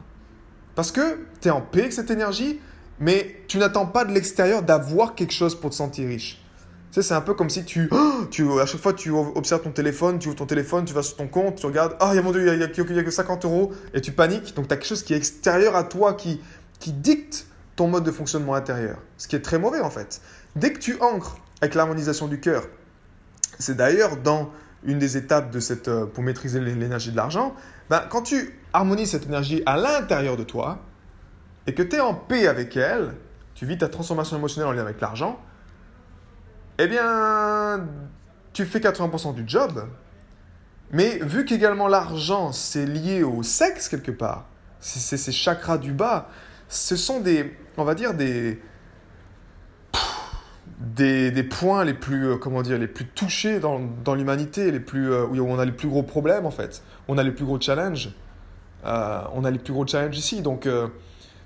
Parce 0.78 0.92
que 0.92 1.18
tu 1.40 1.48
es 1.48 1.50
en 1.50 1.60
paix 1.60 1.80
avec 1.80 1.92
cette 1.92 2.12
énergie, 2.12 2.60
mais 3.00 3.42
tu 3.48 3.58
n'attends 3.58 3.86
pas 3.86 4.04
de 4.04 4.12
l'extérieur 4.12 4.62
d'avoir 4.62 5.16
quelque 5.16 5.32
chose 5.32 5.58
pour 5.58 5.70
te 5.70 5.74
sentir 5.74 6.06
riche 6.06 6.40
c'est 7.02 7.14
un 7.14 7.20
peu 7.20 7.34
comme 7.34 7.50
si 7.50 7.64
tu, 7.64 7.90
tu, 8.30 8.48
à 8.60 8.66
chaque 8.66 8.80
fois, 8.80 8.92
tu 8.92 9.10
observes 9.10 9.62
ton 9.62 9.72
téléphone, 9.72 10.20
tu 10.20 10.28
ouvres 10.28 10.36
ton 10.36 10.46
téléphone, 10.46 10.84
tu 10.84 10.94
vas 10.94 11.02
sur 11.02 11.16
ton 11.16 11.26
compte, 11.26 11.56
tu 11.56 11.66
regardes, 11.66 11.96
ah, 12.00 12.12
oh, 12.16 12.22
mon 12.22 12.30
Dieu, 12.30 12.52
il 12.54 12.62
a, 12.62 12.66
a, 12.66 12.68
que 12.68 13.10
50 13.10 13.44
euros, 13.44 13.72
et 13.92 14.00
tu 14.00 14.12
paniques. 14.12 14.54
Donc, 14.54 14.68
tu 14.68 14.74
as 14.74 14.76
quelque 14.76 14.88
chose 14.88 15.02
qui 15.02 15.14
est 15.14 15.16
extérieur 15.16 15.76
à 15.76 15.84
toi, 15.84 16.14
qui, 16.14 16.40
qui 16.78 16.92
dicte 16.92 17.46
ton 17.76 17.88
mode 17.88 18.04
de 18.04 18.10
fonctionnement 18.10 18.54
intérieur. 18.54 18.98
Ce 19.16 19.28
qui 19.28 19.36
est 19.36 19.42
très 19.42 19.58
mauvais, 19.58 19.80
en 19.80 19.90
fait. 19.90 20.20
Dès 20.56 20.72
que 20.72 20.78
tu 20.78 20.96
ancres 21.00 21.38
avec 21.60 21.74
l'harmonisation 21.74 22.26
du 22.26 22.40
cœur, 22.40 22.64
c'est 23.58 23.76
d'ailleurs 23.76 24.16
dans 24.16 24.50
une 24.84 24.98
des 24.98 25.16
étapes 25.16 25.50
de 25.50 25.60
cette, 25.60 25.88
euh, 25.88 26.06
pour 26.06 26.22
maîtriser 26.22 26.60
l'énergie 26.60 27.10
de 27.10 27.16
l'argent, 27.16 27.54
ben, 27.90 28.02
quand 28.08 28.22
tu 28.22 28.58
harmonises 28.72 29.10
cette 29.10 29.26
énergie 29.26 29.62
à 29.66 29.76
l'intérieur 29.76 30.36
de 30.36 30.44
toi, 30.44 30.78
et 31.66 31.74
que 31.74 31.82
tu 31.82 31.96
es 31.96 32.00
en 32.00 32.14
paix 32.14 32.46
avec 32.46 32.76
elle, 32.76 33.14
tu 33.54 33.66
vis 33.66 33.78
ta 33.78 33.88
transformation 33.88 34.36
émotionnelle 34.36 34.70
en 34.70 34.72
lien 34.72 34.82
avec 34.82 35.00
l'argent, 35.00 35.38
eh 36.78 36.86
bien, 36.86 37.86
tu 38.52 38.64
fais 38.64 38.78
80% 38.78 39.34
du 39.34 39.44
job. 39.46 39.88
Mais 40.92 41.18
vu 41.18 41.44
qu'également 41.44 41.88
l'argent, 41.88 42.52
c'est 42.52 42.86
lié 42.86 43.22
au 43.22 43.42
sexe 43.42 43.88
quelque 43.88 44.10
part, 44.10 44.46
c'est 44.80 45.16
ces 45.16 45.32
chakras 45.32 45.76
du 45.76 45.92
bas, 45.92 46.30
ce 46.68 46.96
sont 46.96 47.20
des, 47.20 47.54
on 47.76 47.84
va 47.84 47.94
dire, 47.94 48.14
des, 48.14 48.62
des, 50.78 51.42
points 51.42 51.84
les 51.84 51.94
plus, 51.94 52.28
euh, 52.28 52.36
comment 52.36 52.62
dire, 52.62 52.78
les 52.78 52.86
plus 52.86 53.06
touchés 53.06 53.58
dans, 53.60 53.80
dans 54.04 54.14
l'humanité, 54.14 54.70
les 54.70 54.80
plus, 54.80 55.12
euh, 55.12 55.26
où 55.26 55.36
on 55.40 55.58
a 55.58 55.64
les 55.64 55.72
plus 55.72 55.88
gros 55.88 56.02
problèmes 56.02 56.46
en 56.46 56.50
fait. 56.50 56.82
On 57.08 57.18
a 57.18 57.22
les 57.22 57.32
plus 57.32 57.44
gros 57.44 57.60
challenges. 57.60 58.10
Euh, 58.84 59.20
on 59.34 59.44
a 59.44 59.50
les 59.50 59.58
plus 59.58 59.72
gros 59.72 59.86
challenges 59.86 60.16
ici. 60.16 60.40
Donc, 60.40 60.68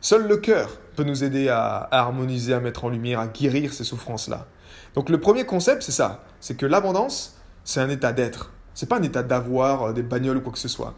seul 0.00 0.28
le 0.28 0.36
cœur 0.36 0.70
peut 0.96 1.04
nous 1.04 1.24
aider 1.24 1.48
à, 1.48 1.88
harmoniser, 1.90 2.52
à 2.52 2.60
mettre 2.60 2.84
en 2.84 2.90
lumière, 2.90 3.20
à 3.20 3.26
guérir 3.26 3.72
ces 3.72 3.84
souffrances-là. 3.84 4.46
Donc 4.94 5.08
le 5.08 5.18
premier 5.18 5.46
concept, 5.46 5.82
c'est 5.82 5.92
ça. 5.92 6.24
C'est 6.40 6.56
que 6.56 6.66
l'abondance, 6.66 7.38
c'est 7.64 7.80
un 7.80 7.88
état 7.88 8.12
d'être. 8.12 8.52
C'est 8.74 8.88
pas 8.88 8.98
un 8.98 9.02
état 9.02 9.22
d'avoir 9.22 9.94
des 9.94 10.02
bagnoles 10.02 10.38
ou 10.38 10.40
quoi 10.42 10.52
que 10.52 10.58
ce 10.58 10.68
soit. 10.68 10.94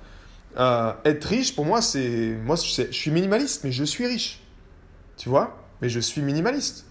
Être 0.57 1.25
riche, 1.25 1.55
pour 1.55 1.65
moi, 1.65 1.81
c'est... 1.83 2.37
Moi, 2.45 2.57
je, 2.57 2.91
suis 2.91 3.11
minimaliste, 3.13 3.63
mais 3.63 3.71
je 3.71 3.85
suis 3.85 4.07
riche. 4.07 4.43
Tu 5.17 5.29
vois? 5.29 5.57
Mais 5.81 5.89
je 5.89 6.01
suis 6.01 6.23
minimaliste. 6.23 6.87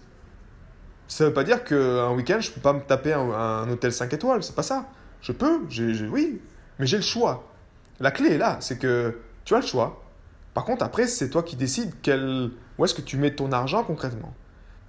Ça 1.06 1.26
veut 1.26 1.32
pas 1.32 1.44
dire 1.44 1.64
qu'un 1.64 2.12
week-end, 2.12 2.40
je 2.40 2.50
peux 2.50 2.60
pas 2.60 2.72
me 2.72 2.80
taper 2.80 3.12
un, 3.12 3.68
hôtel 3.68 3.92
5 3.92 4.12
étoiles. 4.12 4.42
C'est 4.42 4.54
pas 4.56 4.62
ça. 4.62 4.86
Je 5.20 5.32
peux, 5.32 5.60
oui. 6.10 6.40
Mais 6.78 6.86
j'ai 6.86 6.96
le 6.96 7.02
choix. 7.02 7.44
La 8.00 8.10
clé 8.10 8.30
est 8.30 8.38
là. 8.38 8.56
C'est 8.60 8.78
que 8.78 9.18
tu 9.44 9.54
as 9.54 9.60
le 9.60 9.66
choix. 9.66 10.02
Par 10.54 10.64
contre, 10.64 10.84
après, 10.84 11.06
c'est 11.06 11.30
toi 11.30 11.42
qui 11.42 11.56
décides 11.56 11.92
où 12.78 12.84
est-ce 12.84 12.94
que 12.94 13.02
tu 13.02 13.16
mets 13.16 13.34
ton 13.34 13.52
argent 13.52 13.82
concrètement. 13.84 14.32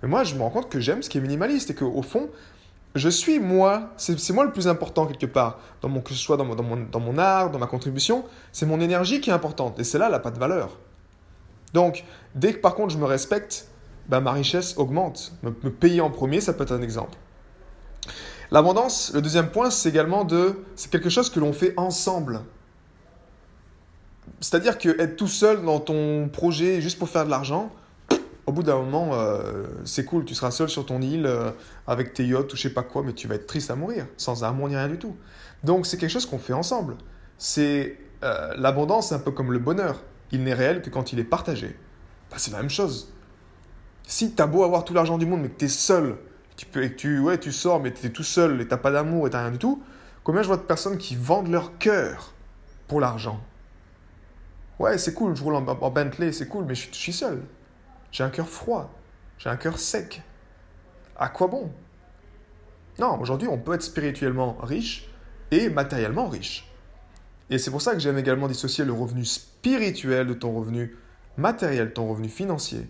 Mais 0.02 0.08
moi, 0.08 0.24
je 0.24 0.36
me 0.36 0.42
rends 0.42 0.50
compte 0.50 0.70
que 0.70 0.80
j'aime 0.80 1.02
ce 1.02 1.10
qui 1.10 1.18
est 1.18 1.22
minimaliste 1.22 1.72
et 1.72 1.76
qu'au 1.76 2.02
fond, 2.02 2.30
je 2.96 3.10
suis 3.10 3.40
moi, 3.40 3.90
c'est 3.98 4.32
moi 4.32 4.46
le 4.46 4.52
plus 4.52 4.68
important 4.68 5.06
quelque 5.06 5.26
part, 5.26 5.60
dans 5.82 5.90
mon, 5.90 6.00
que 6.00 6.12
ce 6.12 6.20
soit 6.20 6.38
dans 6.38 6.46
mon, 6.46 7.18
art, 7.18 7.52
dans 7.52 7.60
ma 7.60 7.68
contribution, 7.68 8.24
c'est 8.54 8.66
mon 8.66 8.80
énergie 8.80 9.20
qui 9.20 9.30
est 9.30 9.34
importante, 9.34 9.80
et 9.80 9.84
celle-là, 9.84 10.06
elle 10.06 10.14
n'a 10.14 10.20
pas 10.20 10.32
de 10.32 10.40
valeur. 10.40 10.78
Donc, 11.74 12.06
dès 12.36 12.54
que 12.54 12.60
par 12.60 12.74
contre 12.74 12.94
je 12.94 12.98
me 12.98 13.06
respecte, 13.06 13.68
bah, 14.10 14.20
ma 14.20 14.32
richesse 14.32 14.78
augmente. 14.78 15.34
Me, 15.44 15.52
payer 15.52 16.02
en 16.02 16.10
premier, 16.10 16.42
ça 16.42 16.54
peut 16.54 16.64
être 16.64 16.74
un 16.74 16.82
exemple. 16.82 17.18
L'abondance, 18.52 19.12
le 19.14 19.22
deuxième 19.22 19.50
point, 19.50 19.70
c'est 19.70 19.90
également 19.90 20.24
de, 20.24 20.64
c'est 20.76 20.92
quelque 20.92 21.10
chose 21.10 21.30
que 21.30 21.40
l'on 21.40 21.54
fait 21.54 21.74
ensemble. 21.78 22.42
C'est-à-dire 24.40 24.78
que 24.78 25.02
être 25.02 25.16
tout 25.16 25.28
seul 25.28 25.64
dans 25.64 25.80
ton 25.80 26.30
projet 26.30 26.82
juste 26.82 27.00
pour 27.00 27.10
faire 27.10 27.26
de 27.26 27.32
l'argent, 27.32 27.72
au 28.46 28.52
bout 28.52 28.64
d'un 28.64 28.78
moment, 28.78 29.12
euh, 29.14 29.66
c'est 29.86 30.06
cool, 30.06 30.26
tu 30.26 30.36
seras 30.36 30.52
seul 30.52 30.70
sur 30.70 30.86
ton 30.86 31.02
île 31.02 31.26
euh, 31.26 31.52
avec 31.88 32.14
tes 32.14 32.26
yachts 32.26 32.54
ou 32.54 32.56
je 32.56 32.62
sais 32.62 32.74
pas 32.74 32.84
quoi, 32.84 33.02
mais 33.04 33.14
tu 33.14 33.28
vas 33.28 33.36
être 33.36 33.48
triste 33.48 33.72
à 33.72 33.76
mourir, 33.76 34.06
sans 34.18 34.44
amour 34.44 34.70
ni 34.70 34.76
rien 34.76 34.88
du 34.88 35.00
tout. 35.00 35.16
Donc 35.64 35.88
c'est 35.88 35.98
quelque 35.98 36.12
chose 36.12 36.28
qu'on 36.28 36.38
fait 36.38 36.54
ensemble. 36.54 36.96
C'est 37.40 37.98
euh, 38.24 38.54
l'abondance, 38.56 39.10
c'est 39.10 39.16
un 39.16 39.20
peu 39.20 39.32
comme 39.32 39.52
le 39.52 39.60
bonheur. 39.60 40.02
Il 40.32 40.44
n'est 40.44 40.54
réel 40.54 40.82
que 40.82 40.90
quand 40.90 41.12
il 41.12 41.20
est 41.20 41.24
partagé. 41.24 41.76
Bah, 42.30 42.38
c'est 42.38 42.52
la 42.52 42.58
même 42.58 42.70
chose. 42.70 43.12
Si 44.08 44.34
tu 44.34 44.42
as 44.42 44.48
beau 44.48 44.64
avoir 44.64 44.86
tout 44.86 44.94
l'argent 44.94 45.18
du 45.18 45.26
monde, 45.26 45.42
mais 45.42 45.50
que 45.50 45.58
tu 45.58 45.66
es 45.66 45.70
seul, 45.70 46.18
tu 46.56 46.66
peux, 46.66 46.84
et 46.84 46.92
que 46.92 46.96
tu, 46.96 47.20
ouais, 47.20 47.40
tu 47.40 47.52
sors, 47.52 47.80
mais 47.80 47.94
tu 47.94 48.06
es 48.06 48.10
tout 48.10 48.24
seul 48.24 48.62
et 48.62 48.68
tu 48.68 48.78
pas 48.78 48.92
d'amour 48.92 49.28
et 49.28 49.30
tu 49.30 49.38
rien 49.38 49.52
du 49.52 49.58
tout, 49.58 49.84
combien 50.24 50.42
je 50.42 50.48
vois 50.48 50.58
de 50.58 50.62
personnes 50.62 50.98
qui 50.98 51.16
vendent 51.16 51.50
leur 51.50 51.78
cœur 51.78 52.34
pour 52.88 53.02
l'argent? 53.02 53.40
Ouais, 54.78 54.98
c'est 54.98 55.14
cool, 55.14 55.36
je 55.36 55.44
roule 55.44 55.56
en, 55.56 55.62
Bentley, 55.62 56.32
c'est 56.32 56.48
cool, 56.48 56.66
mais 56.66 56.76
je, 56.76 56.90
je 56.92 56.98
suis 56.98 57.14
seul. 57.14 57.42
J'ai 58.12 58.24
un 58.24 58.30
cœur 58.30 58.48
froid. 58.48 58.94
J'ai 59.38 59.50
un 59.50 59.58
cœur 59.58 59.80
sec. 59.80 60.22
À 61.18 61.30
quoi 61.30 61.48
bon? 61.48 61.72
Non, 63.00 63.20
aujourd'hui, 63.20 63.48
on 63.48 63.58
peut 63.58 63.74
être 63.74 63.82
spirituellement 63.82 64.58
riche 64.62 65.10
et 65.52 65.70
matériellement 65.70 66.28
riche. 66.28 66.70
Et 67.50 67.58
c'est 67.58 67.72
pour 67.72 67.82
ça 67.82 67.94
que 67.94 68.00
j'aime 68.00 68.18
également 68.18 68.48
dissocier 68.48 68.86
le 68.86 68.94
revenu 68.94 69.26
spirituel 69.26 70.28
de 70.28 70.34
ton 70.34 70.54
revenu 70.54 70.96
matériel, 71.38 71.94
ton 71.94 72.08
revenu 72.10 72.30
financier. 72.30 72.88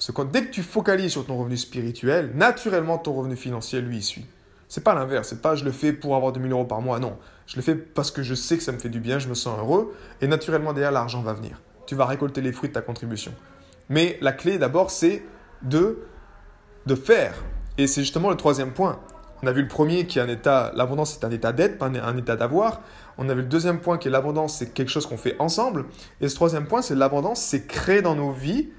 Parce 0.00 0.12
que 0.12 0.22
dès 0.32 0.46
que 0.46 0.50
tu 0.50 0.62
focalises 0.62 1.12
sur 1.12 1.26
ton 1.26 1.36
revenu 1.36 1.58
spirituel, 1.58 2.30
naturellement 2.34 2.96
ton 2.96 3.12
revenu 3.12 3.36
financier, 3.36 3.82
lui, 3.82 3.98
il 3.98 4.02
suit. 4.02 4.24
C'est 4.66 4.82
pas 4.82 4.94
l'inverse, 4.94 5.28
c'est 5.28 5.42
pas 5.42 5.56
je 5.56 5.64
le 5.64 5.72
fais 5.72 5.92
pour 5.92 6.16
avoir 6.16 6.32
2000 6.32 6.52
euros 6.52 6.64
par 6.64 6.80
mois, 6.80 6.98
non. 6.98 7.18
Je 7.46 7.56
le 7.56 7.62
fais 7.62 7.74
parce 7.74 8.10
que 8.10 8.22
je 8.22 8.34
sais 8.34 8.56
que 8.56 8.62
ça 8.62 8.72
me 8.72 8.78
fait 8.78 8.88
du 8.88 8.98
bien, 8.98 9.18
je 9.18 9.28
me 9.28 9.34
sens 9.34 9.58
heureux, 9.58 9.94
et 10.22 10.26
naturellement 10.26 10.72
derrière 10.72 10.90
l'argent 10.90 11.20
va 11.20 11.34
venir. 11.34 11.60
Tu 11.84 11.96
vas 11.96 12.06
récolter 12.06 12.40
les 12.40 12.50
fruits 12.50 12.70
de 12.70 12.74
ta 12.74 12.80
contribution. 12.80 13.34
Mais 13.90 14.16
la 14.22 14.32
clé 14.32 14.56
d'abord, 14.56 14.90
c'est 14.90 15.22
de, 15.60 15.98
de 16.86 16.94
faire. 16.94 17.34
Et 17.76 17.86
c'est 17.86 18.00
justement 18.00 18.30
le 18.30 18.36
troisième 18.36 18.72
point. 18.72 19.00
On 19.42 19.46
a 19.48 19.52
vu 19.52 19.60
le 19.60 19.68
premier 19.68 20.06
qui 20.06 20.18
est 20.18 20.22
un 20.22 20.28
état, 20.28 20.72
l'abondance 20.76 21.18
c'est 21.20 21.26
un 21.26 21.30
état 21.30 21.52
d'être, 21.52 21.76
pas 21.76 21.88
un 21.88 22.16
état 22.16 22.36
d'avoir. 22.36 22.80
On 23.18 23.28
a 23.28 23.34
vu 23.34 23.42
le 23.42 23.48
deuxième 23.48 23.80
point 23.80 23.98
qui 23.98 24.08
est 24.08 24.10
l'abondance, 24.10 24.56
c'est 24.56 24.72
quelque 24.72 24.90
chose 24.90 25.04
qu'on 25.04 25.18
fait 25.18 25.36
ensemble. 25.38 25.84
Et 26.22 26.28
ce 26.30 26.36
troisième 26.36 26.66
point, 26.66 26.80
c'est 26.80 26.94
l'abondance, 26.94 27.42
c'est 27.42 27.66
créé 27.66 28.00
dans 28.00 28.14
nos 28.14 28.30
vies 28.30 28.70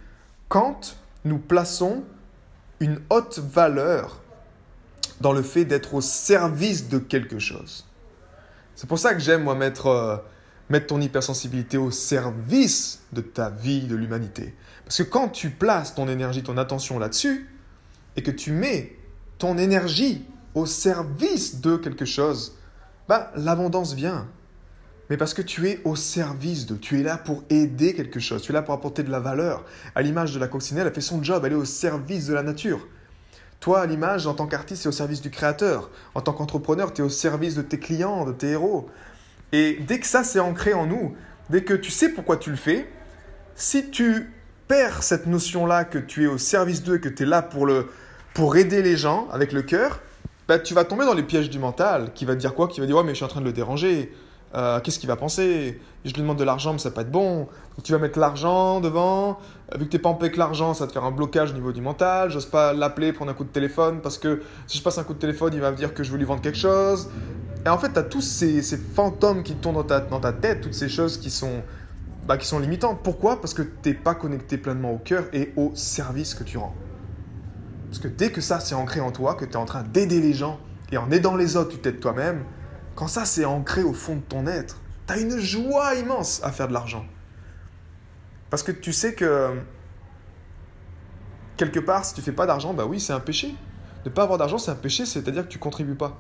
quand 0.49 0.95
nous 1.25 1.39
plaçons 1.39 2.03
une 2.79 2.99
haute 3.09 3.39
valeur 3.39 4.21
dans 5.19 5.33
le 5.33 5.43
fait 5.43 5.65
d'être 5.65 5.93
au 5.93 6.01
service 6.01 6.89
de 6.89 6.97
quelque 6.97 7.39
chose. 7.39 7.85
C'est 8.75 8.87
pour 8.87 8.97
ça 8.97 9.13
que 9.13 9.19
j'aime, 9.19 9.43
moi, 9.43 9.53
mettre, 9.53 9.87
euh, 9.87 10.17
mettre 10.69 10.87
ton 10.87 10.99
hypersensibilité 10.99 11.77
au 11.77 11.91
service 11.91 13.01
de 13.13 13.21
ta 13.21 13.49
vie, 13.49 13.81
de 13.81 13.95
l'humanité. 13.95 14.55
Parce 14.83 14.97
que 14.97 15.03
quand 15.03 15.29
tu 15.29 15.51
places 15.51 15.93
ton 15.93 16.07
énergie, 16.07 16.41
ton 16.41 16.57
attention 16.57 16.97
là-dessus, 16.97 17.47
et 18.15 18.23
que 18.23 18.31
tu 18.31 18.51
mets 18.51 18.97
ton 19.37 19.57
énergie 19.57 20.25
au 20.55 20.65
service 20.65 21.61
de 21.61 21.77
quelque 21.77 22.05
chose, 22.05 22.57
bah, 23.07 23.31
l'abondance 23.35 23.93
vient. 23.93 24.27
Mais 25.11 25.17
parce 25.17 25.33
que 25.33 25.41
tu 25.41 25.67
es 25.67 25.81
au 25.83 25.97
service 25.97 26.67
de, 26.67 26.77
tu 26.77 26.97
es 26.97 27.03
là 27.03 27.17
pour 27.17 27.43
aider 27.49 27.93
quelque 27.93 28.21
chose, 28.21 28.41
tu 28.41 28.53
es 28.53 28.55
là 28.55 28.61
pour 28.61 28.73
apporter 28.73 29.03
de 29.03 29.11
la 29.11 29.19
valeur. 29.19 29.65
À 29.93 30.01
l'image 30.01 30.33
de 30.33 30.39
la 30.39 30.47
coccinelle, 30.47 30.87
elle 30.87 30.93
fait 30.93 31.01
son 31.01 31.21
job, 31.21 31.43
elle 31.45 31.51
est 31.51 31.55
au 31.55 31.65
service 31.65 32.27
de 32.27 32.33
la 32.33 32.43
nature. 32.43 32.87
Toi, 33.59 33.81
à 33.81 33.85
l'image, 33.87 34.25
en 34.25 34.35
tant 34.35 34.47
qu'artiste, 34.47 34.83
tu 34.83 34.87
au 34.87 34.93
service 34.93 35.19
du 35.19 35.29
créateur. 35.29 35.89
En 36.15 36.21
tant 36.21 36.31
qu'entrepreneur, 36.31 36.93
tu 36.93 37.01
es 37.01 37.03
au 37.03 37.09
service 37.09 37.55
de 37.55 37.61
tes 37.61 37.77
clients, 37.77 38.23
de 38.23 38.31
tes 38.31 38.51
héros. 38.51 38.89
Et 39.51 39.79
dès 39.85 39.99
que 39.99 40.07
ça, 40.07 40.23
c'est 40.23 40.39
ancré 40.39 40.73
en 40.73 40.87
nous, 40.87 41.13
dès 41.49 41.65
que 41.65 41.73
tu 41.73 41.91
sais 41.91 42.07
pourquoi 42.07 42.37
tu 42.37 42.49
le 42.49 42.55
fais, 42.55 42.89
si 43.53 43.89
tu 43.89 44.31
perds 44.69 45.03
cette 45.03 45.27
notion-là 45.27 45.83
que 45.83 45.99
tu 45.99 46.23
es 46.23 46.27
au 46.27 46.37
service 46.37 46.83
d'eux, 46.83 46.99
que 46.99 47.09
tu 47.09 47.23
es 47.23 47.25
là 47.25 47.41
pour, 47.41 47.65
le, 47.65 47.89
pour 48.33 48.55
aider 48.55 48.81
les 48.81 48.95
gens 48.95 49.27
avec 49.33 49.51
le 49.51 49.61
cœur, 49.61 49.99
bah, 50.47 50.57
tu 50.57 50.73
vas 50.73 50.85
tomber 50.85 51.03
dans 51.03 51.13
les 51.13 51.23
pièges 51.23 51.49
du 51.49 51.59
mental, 51.59 52.13
qui 52.15 52.23
va 52.23 52.33
te 52.33 52.39
dire 52.39 52.53
quoi 52.53 52.69
Qui 52.69 52.79
va 52.79 52.85
dire 52.85 52.95
Ouais, 52.95 53.03
mais 53.03 53.09
je 53.09 53.15
suis 53.15 53.25
en 53.25 53.27
train 53.27 53.41
de 53.41 53.45
le 53.45 53.51
déranger. 53.51 54.09
Euh, 54.53 54.79
qu'est-ce 54.81 54.99
qu'il 54.99 55.07
va 55.07 55.15
penser? 55.15 55.79
Je 56.03 56.13
lui 56.13 56.21
demande 56.21 56.37
de 56.37 56.43
l'argent, 56.43 56.73
mais 56.73 56.79
ça 56.79 56.89
va 56.89 56.95
pas 56.95 57.01
être 57.01 57.11
bon. 57.11 57.47
Tu 57.83 57.91
vas 57.93 57.99
mettre 57.99 58.19
l'argent 58.19 58.81
devant. 58.81 59.39
Vu 59.75 59.85
que 59.85 59.91
tu 59.91 59.97
n'es 59.97 60.01
pas 60.01 60.09
en 60.09 60.15
paix 60.15 60.25
avec 60.25 60.37
l'argent, 60.37 60.73
ça 60.73 60.83
va 60.83 60.87
te 60.87 60.93
faire 60.93 61.05
un 61.05 61.11
blocage 61.11 61.51
au 61.51 61.53
niveau 61.53 61.71
du 61.71 61.81
mental. 61.81 62.29
J'ose 62.29 62.45
pas 62.45 62.73
l'appeler, 62.73 63.13
prendre 63.13 63.31
un 63.31 63.33
coup 63.33 63.45
de 63.45 63.49
téléphone, 63.49 64.01
parce 64.01 64.17
que 64.17 64.41
si 64.67 64.77
je 64.77 64.83
passe 64.83 64.97
un 64.97 65.03
coup 65.03 65.13
de 65.13 65.19
téléphone, 65.19 65.53
il 65.53 65.61
va 65.61 65.71
me 65.71 65.77
dire 65.77 65.93
que 65.93 66.03
je 66.03 66.11
veux 66.11 66.17
lui 66.17 66.25
vendre 66.25 66.41
quelque 66.41 66.57
chose. 66.57 67.09
Et 67.65 67.69
en 67.69 67.77
fait, 67.77 67.93
tu 67.93 67.99
as 67.99 68.03
tous 68.03 68.21
ces, 68.21 68.61
ces, 68.61 68.77
fantômes 68.77 69.43
qui 69.43 69.55
tournent 69.55 69.75
dans 69.75 69.83
ta, 69.83 69.99
dans 69.99 70.19
ta 70.19 70.33
tête, 70.33 70.61
toutes 70.61 70.73
ces 70.73 70.89
choses 70.89 71.17
qui 71.17 71.29
sont 71.29 71.61
bah, 72.27 72.37
qui 72.37 72.47
sont 72.47 72.59
limitantes. 72.59 72.99
Pourquoi? 73.03 73.39
Parce 73.39 73.53
que 73.53 73.61
tu 73.61 73.89
n'es 73.89 73.93
pas 73.93 74.15
connecté 74.15 74.57
pleinement 74.57 74.91
au 74.91 74.97
cœur 74.97 75.25
et 75.33 75.53
au 75.55 75.71
service 75.75 76.33
que 76.33 76.43
tu 76.43 76.57
rends. 76.57 76.75
Parce 77.87 77.99
que 77.99 78.07
dès 78.07 78.31
que 78.31 78.41
ça 78.41 78.59
c'est 78.59 78.75
ancré 78.75 78.99
en 79.01 79.11
toi, 79.11 79.35
que 79.35 79.45
tu 79.45 79.51
es 79.51 79.57
en 79.57 79.65
train 79.65 79.83
d'aider 79.83 80.21
les 80.21 80.33
gens, 80.33 80.59
et 80.91 80.97
en 80.97 81.09
aidant 81.11 81.35
les 81.35 81.55
autres, 81.55 81.71
tu 81.71 81.77
t'aides 81.77 81.99
toi-même, 81.99 82.43
quand 82.95 83.07
ça 83.07 83.25
c'est 83.25 83.45
ancré 83.45 83.83
au 83.83 83.93
fond 83.93 84.15
de 84.15 84.21
ton 84.21 84.47
être, 84.47 84.77
tu 85.07 85.13
as 85.13 85.17
une 85.17 85.39
joie 85.39 85.95
immense 85.95 86.41
à 86.43 86.51
faire 86.51 86.67
de 86.67 86.73
l'argent. 86.73 87.05
Parce 88.49 88.63
que 88.63 88.71
tu 88.71 88.91
sais 88.93 89.15
que 89.15 89.55
quelque 91.57 91.79
part, 91.79 92.05
si 92.05 92.13
tu 92.13 92.21
fais 92.21 92.31
pas 92.31 92.45
d'argent, 92.45 92.73
bah 92.73 92.85
oui, 92.85 92.99
c'est 92.99 93.13
un 93.13 93.19
péché. 93.19 93.55
Ne 94.05 94.09
pas 94.09 94.23
avoir 94.23 94.37
d'argent, 94.37 94.57
c'est 94.57 94.71
un 94.71 94.75
péché, 94.75 95.05
c'est-à-dire 95.05 95.43
que 95.43 95.51
tu 95.51 95.59
contribues 95.59 95.95
pas. 95.95 96.19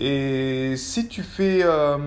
Et 0.00 0.74
si 0.76 1.08
tu 1.08 1.22
fais... 1.22 1.60
Euh, 1.62 1.98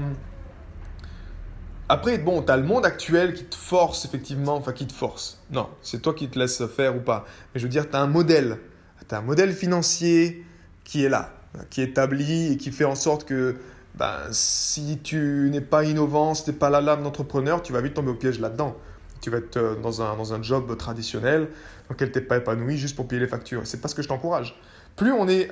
après, 1.88 2.18
bon, 2.18 2.42
tu 2.44 2.52
as 2.52 2.58
le 2.58 2.64
monde 2.64 2.86
actuel 2.86 3.34
qui 3.34 3.46
te 3.46 3.56
force, 3.56 4.06
effectivement, 4.06 4.56
enfin 4.56 4.74
qui 4.74 4.86
te 4.86 4.94
force. 4.94 5.42
Non, 5.50 5.70
c'est 5.82 6.02
toi 6.02 6.14
qui 6.14 6.30
te 6.30 6.38
laisses 6.38 6.66
faire 6.68 6.96
ou 6.96 7.00
pas. 7.00 7.26
Mais 7.54 7.60
je 7.60 7.66
veux 7.66 7.72
dire, 7.72 7.90
tu 7.90 7.96
as 7.96 8.02
un 8.02 8.08
modèle. 8.08 8.60
Tu 9.08 9.16
as 9.16 9.20
un 9.20 9.22
modèle 9.22 9.54
financier 9.54 10.46
qui 10.84 11.04
est 11.04 11.10
là, 11.10 11.39
qui 11.70 11.82
est 11.82 11.86
établi 11.86 12.54
et 12.54 12.58
qui 12.58 12.72
fait 12.72 12.86
en 12.86 12.96
sorte 12.96 13.26
que 13.26 13.56
ben, 13.96 14.16
si 14.32 15.00
tu 15.04 15.50
n'es 15.52 15.62
pas 15.62 15.84
innovant, 15.84 16.34
si 16.34 16.44
tu 16.44 16.52
n'es 16.52 16.56
pas 16.56 16.70
la 16.70 16.82
lame 16.82 17.04
d'entrepreneur, 17.04 17.62
tu 17.62 17.74
vas 17.74 17.82
vite 17.82 17.94
tomber 17.94 18.12
au 18.12 18.16
piège 18.16 18.40
là-dedans. 18.40 18.76
Tu 19.22 19.30
vas 19.30 19.38
être 19.40 19.58
euh, 19.58 19.76
dans 19.76 20.02
un, 20.02 20.16
dans 20.16 20.34
un 20.34 20.42
job 20.42 20.78
traditionnel 20.78 21.50
dans 21.88 21.96
lequel 21.96 22.12
tu 22.12 22.20
n'es 22.20 22.26
pas 22.26 22.38
épanoui 22.38 22.78
juste 22.78 22.96
pour 22.96 23.08
payer 23.08 23.20
les 23.20 23.28
factures. 23.28 23.62
C'est 23.66 23.82
pas 23.82 23.88
ce 23.88 23.96
que 23.96 24.02
je 24.02 24.08
t'encourage. 24.08 24.56
Plus 24.96 25.12
on 25.12 25.28
est 25.28 25.50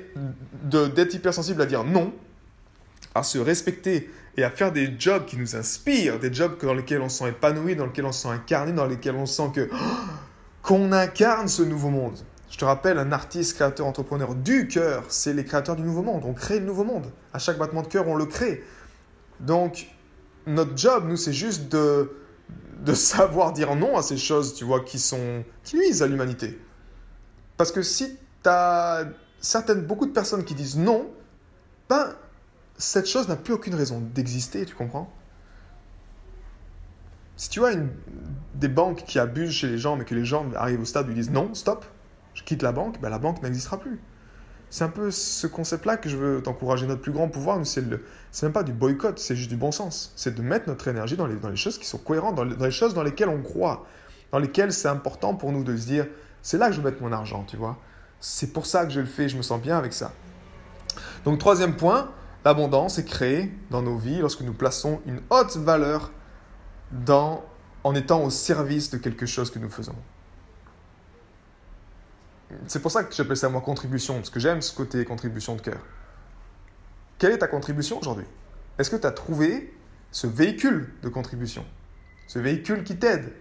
d'être 0.64 1.14
hypersensible 1.14 1.60
à 1.62 1.66
dire 1.66 1.84
non, 1.84 2.12
à 3.14 3.22
se 3.22 3.38
respecter 3.38 4.10
et 4.36 4.44
à 4.44 4.50
faire 4.50 4.72
des 4.72 4.94
jobs 4.98 5.24
qui 5.24 5.36
nous 5.36 5.56
inspirent, 5.56 6.18
des 6.18 6.32
jobs 6.32 6.56
dans 6.62 6.74
lesquels 6.74 7.00
on 7.00 7.08
se 7.08 7.18
sent 7.18 7.30
épanoui, 7.30 7.74
dans 7.76 7.86
lesquels 7.86 8.04
on 8.04 8.12
se 8.12 8.22
sent 8.22 8.28
incarné, 8.28 8.72
dans 8.72 8.86
lesquels 8.86 9.16
on 9.16 9.26
sent 9.26 9.50
que 9.54 9.68
qu'on 10.62 10.92
incarne 10.92 11.48
ce 11.48 11.62
nouveau 11.62 11.88
monde. 11.88 12.18
Je 12.50 12.56
te 12.56 12.64
rappelle, 12.64 12.98
un 12.98 13.12
artiste, 13.12 13.54
créateur, 13.54 13.86
entrepreneur 13.86 14.34
du 14.34 14.68
cœur, 14.68 15.04
c'est 15.08 15.32
les 15.32 15.44
créateurs 15.44 15.76
du 15.76 15.82
nouveau 15.82 16.02
monde. 16.02 16.22
On 16.24 16.32
crée 16.32 16.60
le 16.60 16.66
nouveau 16.66 16.84
monde. 16.84 17.06
À 17.32 17.38
chaque 17.38 17.58
battement 17.58 17.82
de 17.82 17.88
cœur, 17.88 18.08
on 18.08 18.16
le 18.16 18.26
crée. 18.26 18.64
Donc, 19.40 19.88
notre 20.46 20.76
job, 20.76 21.04
nous, 21.06 21.16
c'est 21.16 21.32
juste 21.32 21.70
de, 21.70 22.10
de 22.84 22.94
savoir 22.94 23.52
dire 23.52 23.76
non 23.76 23.96
à 23.96 24.02
ces 24.02 24.16
choses, 24.16 24.54
tu 24.54 24.64
vois, 24.64 24.80
qui 24.80 24.98
sont 24.98 25.44
nuisent 25.74 26.02
à 26.02 26.06
l'humanité. 26.06 26.58
Parce 27.56 27.70
que 27.70 27.82
si 27.82 28.16
tu 28.42 28.48
as 28.48 29.04
certaines, 29.40 29.82
beaucoup 29.82 30.06
de 30.06 30.12
personnes 30.12 30.44
qui 30.44 30.54
disent 30.54 30.78
non, 30.78 31.10
ben, 31.88 32.14
cette 32.78 33.06
chose 33.06 33.28
n'a 33.28 33.36
plus 33.36 33.52
aucune 33.52 33.74
raison 33.74 34.00
d'exister, 34.00 34.64
tu 34.64 34.74
comprends? 34.74 35.12
Si 37.36 37.50
tu 37.50 37.64
as 37.64 37.72
des 38.54 38.68
banques 38.68 39.04
qui 39.04 39.18
abusent 39.18 39.52
chez 39.52 39.68
les 39.68 39.78
gens, 39.78 39.96
mais 39.96 40.04
que 40.04 40.14
les 40.14 40.24
gens 40.24 40.50
arrivent 40.54 40.80
au 40.80 40.84
stade 40.84 41.06
ils 41.08 41.14
disent 41.14 41.30
non, 41.30 41.54
stop, 41.54 41.84
je 42.38 42.44
quitte 42.44 42.62
la 42.62 42.70
banque, 42.70 43.00
ben 43.00 43.10
la 43.10 43.18
banque 43.18 43.42
n'existera 43.42 43.78
plus. 43.80 44.00
C'est 44.70 44.84
un 44.84 44.88
peu 44.88 45.10
ce 45.10 45.46
concept-là 45.48 45.96
que 45.96 46.08
je 46.08 46.16
veux 46.16 46.42
t'encourager. 46.42 46.86
Notre 46.86 47.00
plus 47.00 47.10
grand 47.10 47.28
pouvoir, 47.28 47.58
c'est 47.64 47.82
même 48.42 48.52
pas 48.52 48.62
du 48.62 48.72
boycott, 48.72 49.18
c'est 49.18 49.34
juste 49.34 49.48
du 49.48 49.56
bon 49.56 49.72
sens. 49.72 50.12
C'est 50.14 50.34
de 50.36 50.42
mettre 50.42 50.68
notre 50.68 50.86
énergie 50.86 51.16
dans 51.16 51.26
les, 51.26 51.34
dans 51.34 51.48
les 51.48 51.56
choses 51.56 51.78
qui 51.78 51.86
sont 51.86 51.98
cohérentes, 51.98 52.36
dans 52.36 52.44
les, 52.44 52.70
choses 52.70 52.94
dans 52.94 53.02
lesquelles 53.02 53.28
on 53.28 53.42
croit, 53.42 53.86
dans 54.30 54.38
lesquelles 54.38 54.72
c'est 54.72 54.88
important 54.88 55.34
pour 55.34 55.50
nous 55.50 55.64
de 55.64 55.76
se 55.76 55.86
dire, 55.86 56.06
c'est 56.42 56.58
là 56.58 56.68
que 56.68 56.74
je 56.74 56.80
vais 56.80 56.90
mettre 56.90 57.02
mon 57.02 57.12
argent, 57.12 57.44
tu 57.48 57.56
vois. 57.56 57.76
C'est 58.20 58.52
pour 58.52 58.66
ça 58.66 58.84
que 58.84 58.92
je 58.92 59.00
le 59.00 59.06
fais, 59.06 59.28
je 59.28 59.36
me 59.36 59.42
sens 59.42 59.60
bien 59.60 59.76
avec 59.76 59.92
ça. 59.92 60.12
Donc 61.24 61.40
troisième 61.40 61.74
point, 61.74 62.10
l'abondance 62.44 62.98
est 62.98 63.04
créée 63.04 63.52
dans 63.70 63.82
nos 63.82 63.96
vies 63.96 64.18
lorsque 64.18 64.42
nous 64.42 64.54
plaçons 64.54 65.00
une 65.06 65.20
haute 65.30 65.56
valeur 65.56 66.12
dans, 66.92 67.42
en 67.82 67.94
étant 67.96 68.22
au 68.22 68.30
service 68.30 68.90
de 68.90 68.98
quelque 68.98 69.26
chose 69.26 69.50
que 69.50 69.58
nous 69.58 69.70
faisons. 69.70 69.96
C'est 72.66 72.80
pour 72.80 72.90
ça 72.90 73.04
que 73.04 73.14
j'appelle 73.14 73.36
ça 73.36 73.48
moi 73.48 73.60
contribution, 73.60 74.14
parce 74.14 74.30
que 74.30 74.40
j'aime 74.40 74.62
ce 74.62 74.74
côté 74.74 75.04
contribution 75.04 75.54
de 75.54 75.60
cœur. 75.60 75.80
Quelle 77.18 77.32
est 77.32 77.38
ta 77.38 77.48
contribution 77.48 77.98
aujourd'hui? 77.98 78.26
Est-ce 78.78 78.90
que 78.90 78.96
tu 78.96 79.06
as 79.06 79.12
trouvé 79.12 79.74
ce 80.12 80.26
véhicule 80.26 80.92
de 81.02 81.08
contribution? 81.08 81.64
Ce 82.26 82.38
véhicule 82.38 82.84
qui 82.84 82.96
t'aide 82.96 83.32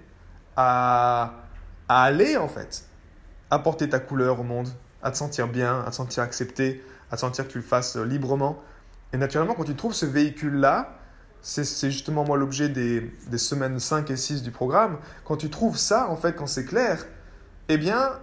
à, 0.56 1.44
aller 1.88 2.38
en 2.38 2.48
fait, 2.48 2.86
apporter 3.50 3.88
ta 3.88 4.00
couleur 4.00 4.40
au 4.40 4.44
monde, 4.44 4.70
à 5.02 5.12
te 5.12 5.18
sentir 5.18 5.48
bien, 5.48 5.82
à 5.86 5.92
te 5.92 5.96
sentir 5.96 6.24
accepté, 6.24 6.84
à 7.12 7.16
te 7.16 7.22
sentir 7.22 7.48
que 7.48 7.52
tu 7.52 7.60
le 7.60 7.64
fasses 7.64 7.96
librement? 7.96 8.62
Et 9.14 9.18
naturellement, 9.18 9.54
quand 9.54 9.64
tu 9.64 9.76
trouves 9.76 9.94
ce 9.94 10.06
véhicule-là, 10.06 10.98
c'est 11.42 11.92
justement 11.92 12.26
moi 12.26 12.36
l'objet 12.36 12.68
des, 12.68 13.02
des, 13.28 13.38
semaines 13.38 13.80
5 13.80 14.10
et 14.10 14.18
6 14.18 14.42
du 14.42 14.52
programme. 14.52 14.98
Quand 15.24 15.38
tu 15.38 15.50
trouves 15.50 15.78
ça, 15.78 16.10
en 16.10 16.18
fait, 16.18 16.34
quand 16.34 16.48
c'est 16.48 16.66
clair, 16.66 17.06
eh 17.70 17.78
bien, 17.78 18.20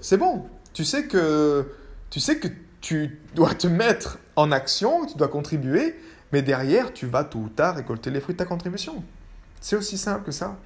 c'est 0.00 0.16
bon. 0.16 0.46
Tu 0.72 0.84
sais 0.84 1.06
que 1.06 1.66
tu 2.10 2.20
sais 2.20 2.38
que 2.38 2.48
tu 2.80 3.20
dois 3.34 3.54
te 3.54 3.66
mettre 3.66 4.18
en 4.36 4.52
action, 4.52 5.06
tu 5.06 5.16
dois 5.16 5.28
contribuer, 5.28 5.94
mais 6.32 6.42
derrière, 6.42 6.92
tu 6.92 7.06
vas 7.06 7.24
tôt 7.24 7.40
ou 7.40 7.48
tard 7.48 7.76
récolter 7.76 8.10
les 8.10 8.20
fruits 8.20 8.34
de 8.34 8.38
ta 8.38 8.46
contribution. 8.46 9.02
C'est 9.60 9.76
aussi 9.76 9.98
simple 9.98 10.24
que 10.24 10.32
ça. 10.32 10.56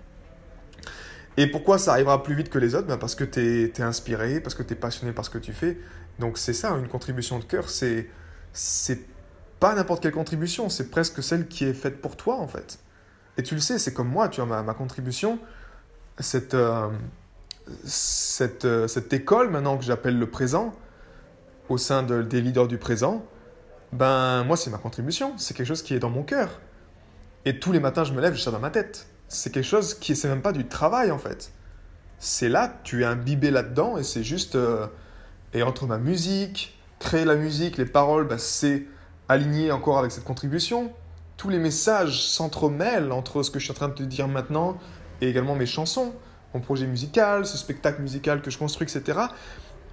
Et 1.36 1.48
pourquoi 1.48 1.78
ça 1.78 1.92
arrivera 1.92 2.22
plus 2.22 2.34
vite 2.34 2.48
que 2.48 2.58
les 2.58 2.74
autres? 2.74 2.86
Ben 2.86 2.96
Parce 2.96 3.14
que 3.14 3.24
tu 3.24 3.40
es, 3.40 3.82
inspiré, 3.82 4.40
parce 4.40 4.54
que 4.54 4.62
tu 4.62 4.74
es 4.74 4.76
passionné 4.76 5.12
par 5.12 5.24
ce 5.24 5.30
que 5.30 5.38
tu 5.38 5.52
fais. 5.52 5.78
Donc 6.20 6.38
c'est 6.38 6.52
ça, 6.52 6.70
une 6.70 6.88
contribution 6.88 7.38
de 7.38 7.44
cœur, 7.44 7.68
c'est 7.68 8.08
c'est 8.52 9.00
pas 9.58 9.74
n'importe 9.74 10.02
quelle 10.02 10.12
contribution, 10.12 10.68
c'est 10.68 10.90
presque 10.90 11.22
celle 11.22 11.48
qui 11.48 11.64
est 11.64 11.74
faite 11.74 12.00
pour 12.00 12.16
toi 12.16 12.36
en 12.36 12.46
fait. 12.46 12.78
Et 13.36 13.42
tu 13.42 13.56
le 13.56 13.60
sais, 13.60 13.80
c'est 13.80 13.92
comme 13.92 14.08
moi, 14.08 14.28
tu 14.28 14.40
vois, 14.40 14.62
ma, 14.62 14.74
contribution, 14.74 15.40
cette, 16.20 16.54
euh, 16.54 16.88
cette, 17.84 18.64
euh, 18.64 18.88
cette 18.88 19.12
école 19.12 19.50
maintenant 19.50 19.76
que 19.76 19.84
j'appelle 19.84 20.18
le 20.18 20.28
présent, 20.28 20.74
au 21.68 21.78
sein 21.78 22.02
des 22.02 22.40
leaders 22.40 22.68
du 22.68 22.78
présent, 22.78 23.24
ben 23.92 24.44
moi 24.44 24.56
c'est 24.56 24.70
ma 24.70 24.78
contribution, 24.78 25.32
c'est 25.38 25.56
quelque 25.56 25.66
chose 25.66 25.82
qui 25.82 25.94
est 25.94 25.98
dans 25.98 26.10
mon 26.10 26.22
cœur. 26.22 26.60
Et 27.44 27.58
tous 27.58 27.72
les 27.72 27.80
matins 27.80 28.04
je 28.04 28.12
me 28.12 28.20
lève, 28.20 28.34
je 28.34 28.40
ça 28.40 28.50
dans 28.50 28.60
ma 28.60 28.70
tête. 28.70 29.06
C'est 29.28 29.50
quelque 29.50 29.64
chose 29.66 29.94
qui 29.94 30.14
c'est 30.14 30.28
même 30.28 30.42
pas 30.42 30.52
du 30.52 30.66
travail 30.66 31.10
en 31.10 31.18
fait. 31.18 31.52
C'est 32.18 32.48
là, 32.48 32.80
tu 32.84 33.02
es 33.02 33.04
imbibé 33.04 33.50
là-dedans 33.50 33.96
et 33.96 34.02
c'est 34.02 34.22
juste 34.22 34.56
euh, 34.56 34.86
et 35.54 35.62
entre 35.62 35.86
ma 35.86 35.98
musique, 35.98 36.78
créer 36.98 37.24
la 37.24 37.36
musique, 37.36 37.78
les 37.78 37.86
paroles, 37.86 38.26
ben, 38.26 38.38
c'est 38.38 38.84
aligné 39.28 39.72
encore 39.72 39.98
avec 39.98 40.10
cette 40.10 40.24
contribution. 40.24 40.92
Tous 41.36 41.48
les 41.48 41.58
messages 41.58 42.26
s'entremêlent 42.26 43.12
entre 43.12 43.42
ce 43.42 43.50
que 43.50 43.58
je 43.58 43.64
suis 43.64 43.72
en 43.72 43.76
train 43.76 43.88
de 43.88 43.94
te 43.94 44.02
dire 44.02 44.28
maintenant 44.28 44.76
et 45.20 45.28
également 45.28 45.54
mes 45.54 45.66
chansons 45.66 46.12
mon 46.54 46.60
projet 46.60 46.86
musical, 46.86 47.46
ce 47.46 47.58
spectacle 47.58 48.00
musical 48.00 48.40
que 48.40 48.50
je 48.50 48.58
construis, 48.58 48.86
etc. 48.86 49.18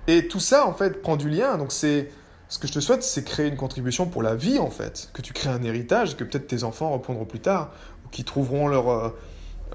Et 0.07 0.27
tout 0.27 0.39
ça, 0.39 0.65
en 0.65 0.73
fait, 0.73 1.01
prend 1.01 1.17
du 1.17 1.29
lien. 1.29 1.57
Donc, 1.57 1.71
c'est 1.71 2.09
ce 2.47 2.59
que 2.59 2.67
je 2.67 2.73
te 2.73 2.79
souhaite, 2.79 3.03
c'est 3.03 3.23
créer 3.23 3.47
une 3.47 3.57
contribution 3.57 4.05
pour 4.05 4.23
la 4.23 4.35
vie, 4.35 4.59
en 4.59 4.69
fait. 4.69 5.09
Que 5.13 5.21
tu 5.21 5.33
crées 5.33 5.49
un 5.49 5.63
héritage, 5.63 6.15
que 6.15 6.23
peut-être 6.23 6.47
tes 6.47 6.63
enfants 6.63 6.91
reprendront 6.91 7.25
plus 7.25 7.39
tard, 7.39 7.71
ou 8.05 8.09
qui 8.09 8.23
trouveront 8.23 8.67
leur, 8.67 8.89
euh, 8.89 9.09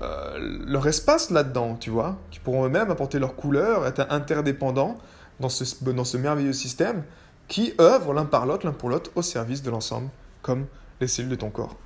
euh, 0.02 0.58
leur 0.66 0.86
espace 0.86 1.30
là-dedans, 1.30 1.76
tu 1.76 1.90
vois. 1.90 2.16
Qui 2.30 2.40
pourront 2.40 2.64
eux-mêmes 2.64 2.90
apporter 2.90 3.18
leur 3.18 3.34
couleur, 3.34 3.86
être 3.86 4.06
interdépendants 4.10 4.98
dans 5.40 5.48
ce, 5.48 5.64
dans 5.84 6.04
ce 6.04 6.16
merveilleux 6.16 6.52
système 6.52 7.02
qui 7.48 7.74
œuvre 7.80 8.12
l'un 8.12 8.24
par 8.24 8.46
l'autre, 8.46 8.66
l'un 8.66 8.72
pour 8.72 8.88
l'autre, 8.88 9.10
au 9.14 9.22
service 9.22 9.62
de 9.62 9.70
l'ensemble, 9.70 10.08
comme 10.42 10.66
les 11.00 11.06
cellules 11.06 11.30
de 11.30 11.36
ton 11.36 11.50
corps. 11.50 11.76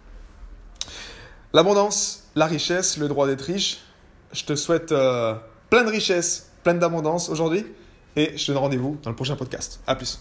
L'abondance, 1.53 2.31
la 2.35 2.47
richesse, 2.47 2.97
le 2.97 3.09
droit 3.09 3.27
d'être 3.27 3.43
riche, 3.43 3.83
je 4.33 4.45
te 4.45 4.55
souhaite 4.55 4.93
euh, 4.93 5.35
plein 5.69 5.85
de 5.85 5.91
richesse, 5.91 6.51
plein 6.63 6.75
d'abondance 6.75 7.29
aujourd'hui 7.29 7.65
et 8.17 8.37
je 8.37 8.47
te 8.47 8.53
donne 8.53 8.61
rendez-vous 8.61 8.99
dans 9.03 9.11
le 9.11 9.17
prochain 9.17 9.37
podcast. 9.37 9.81
A 9.87 9.95
plus. 9.95 10.21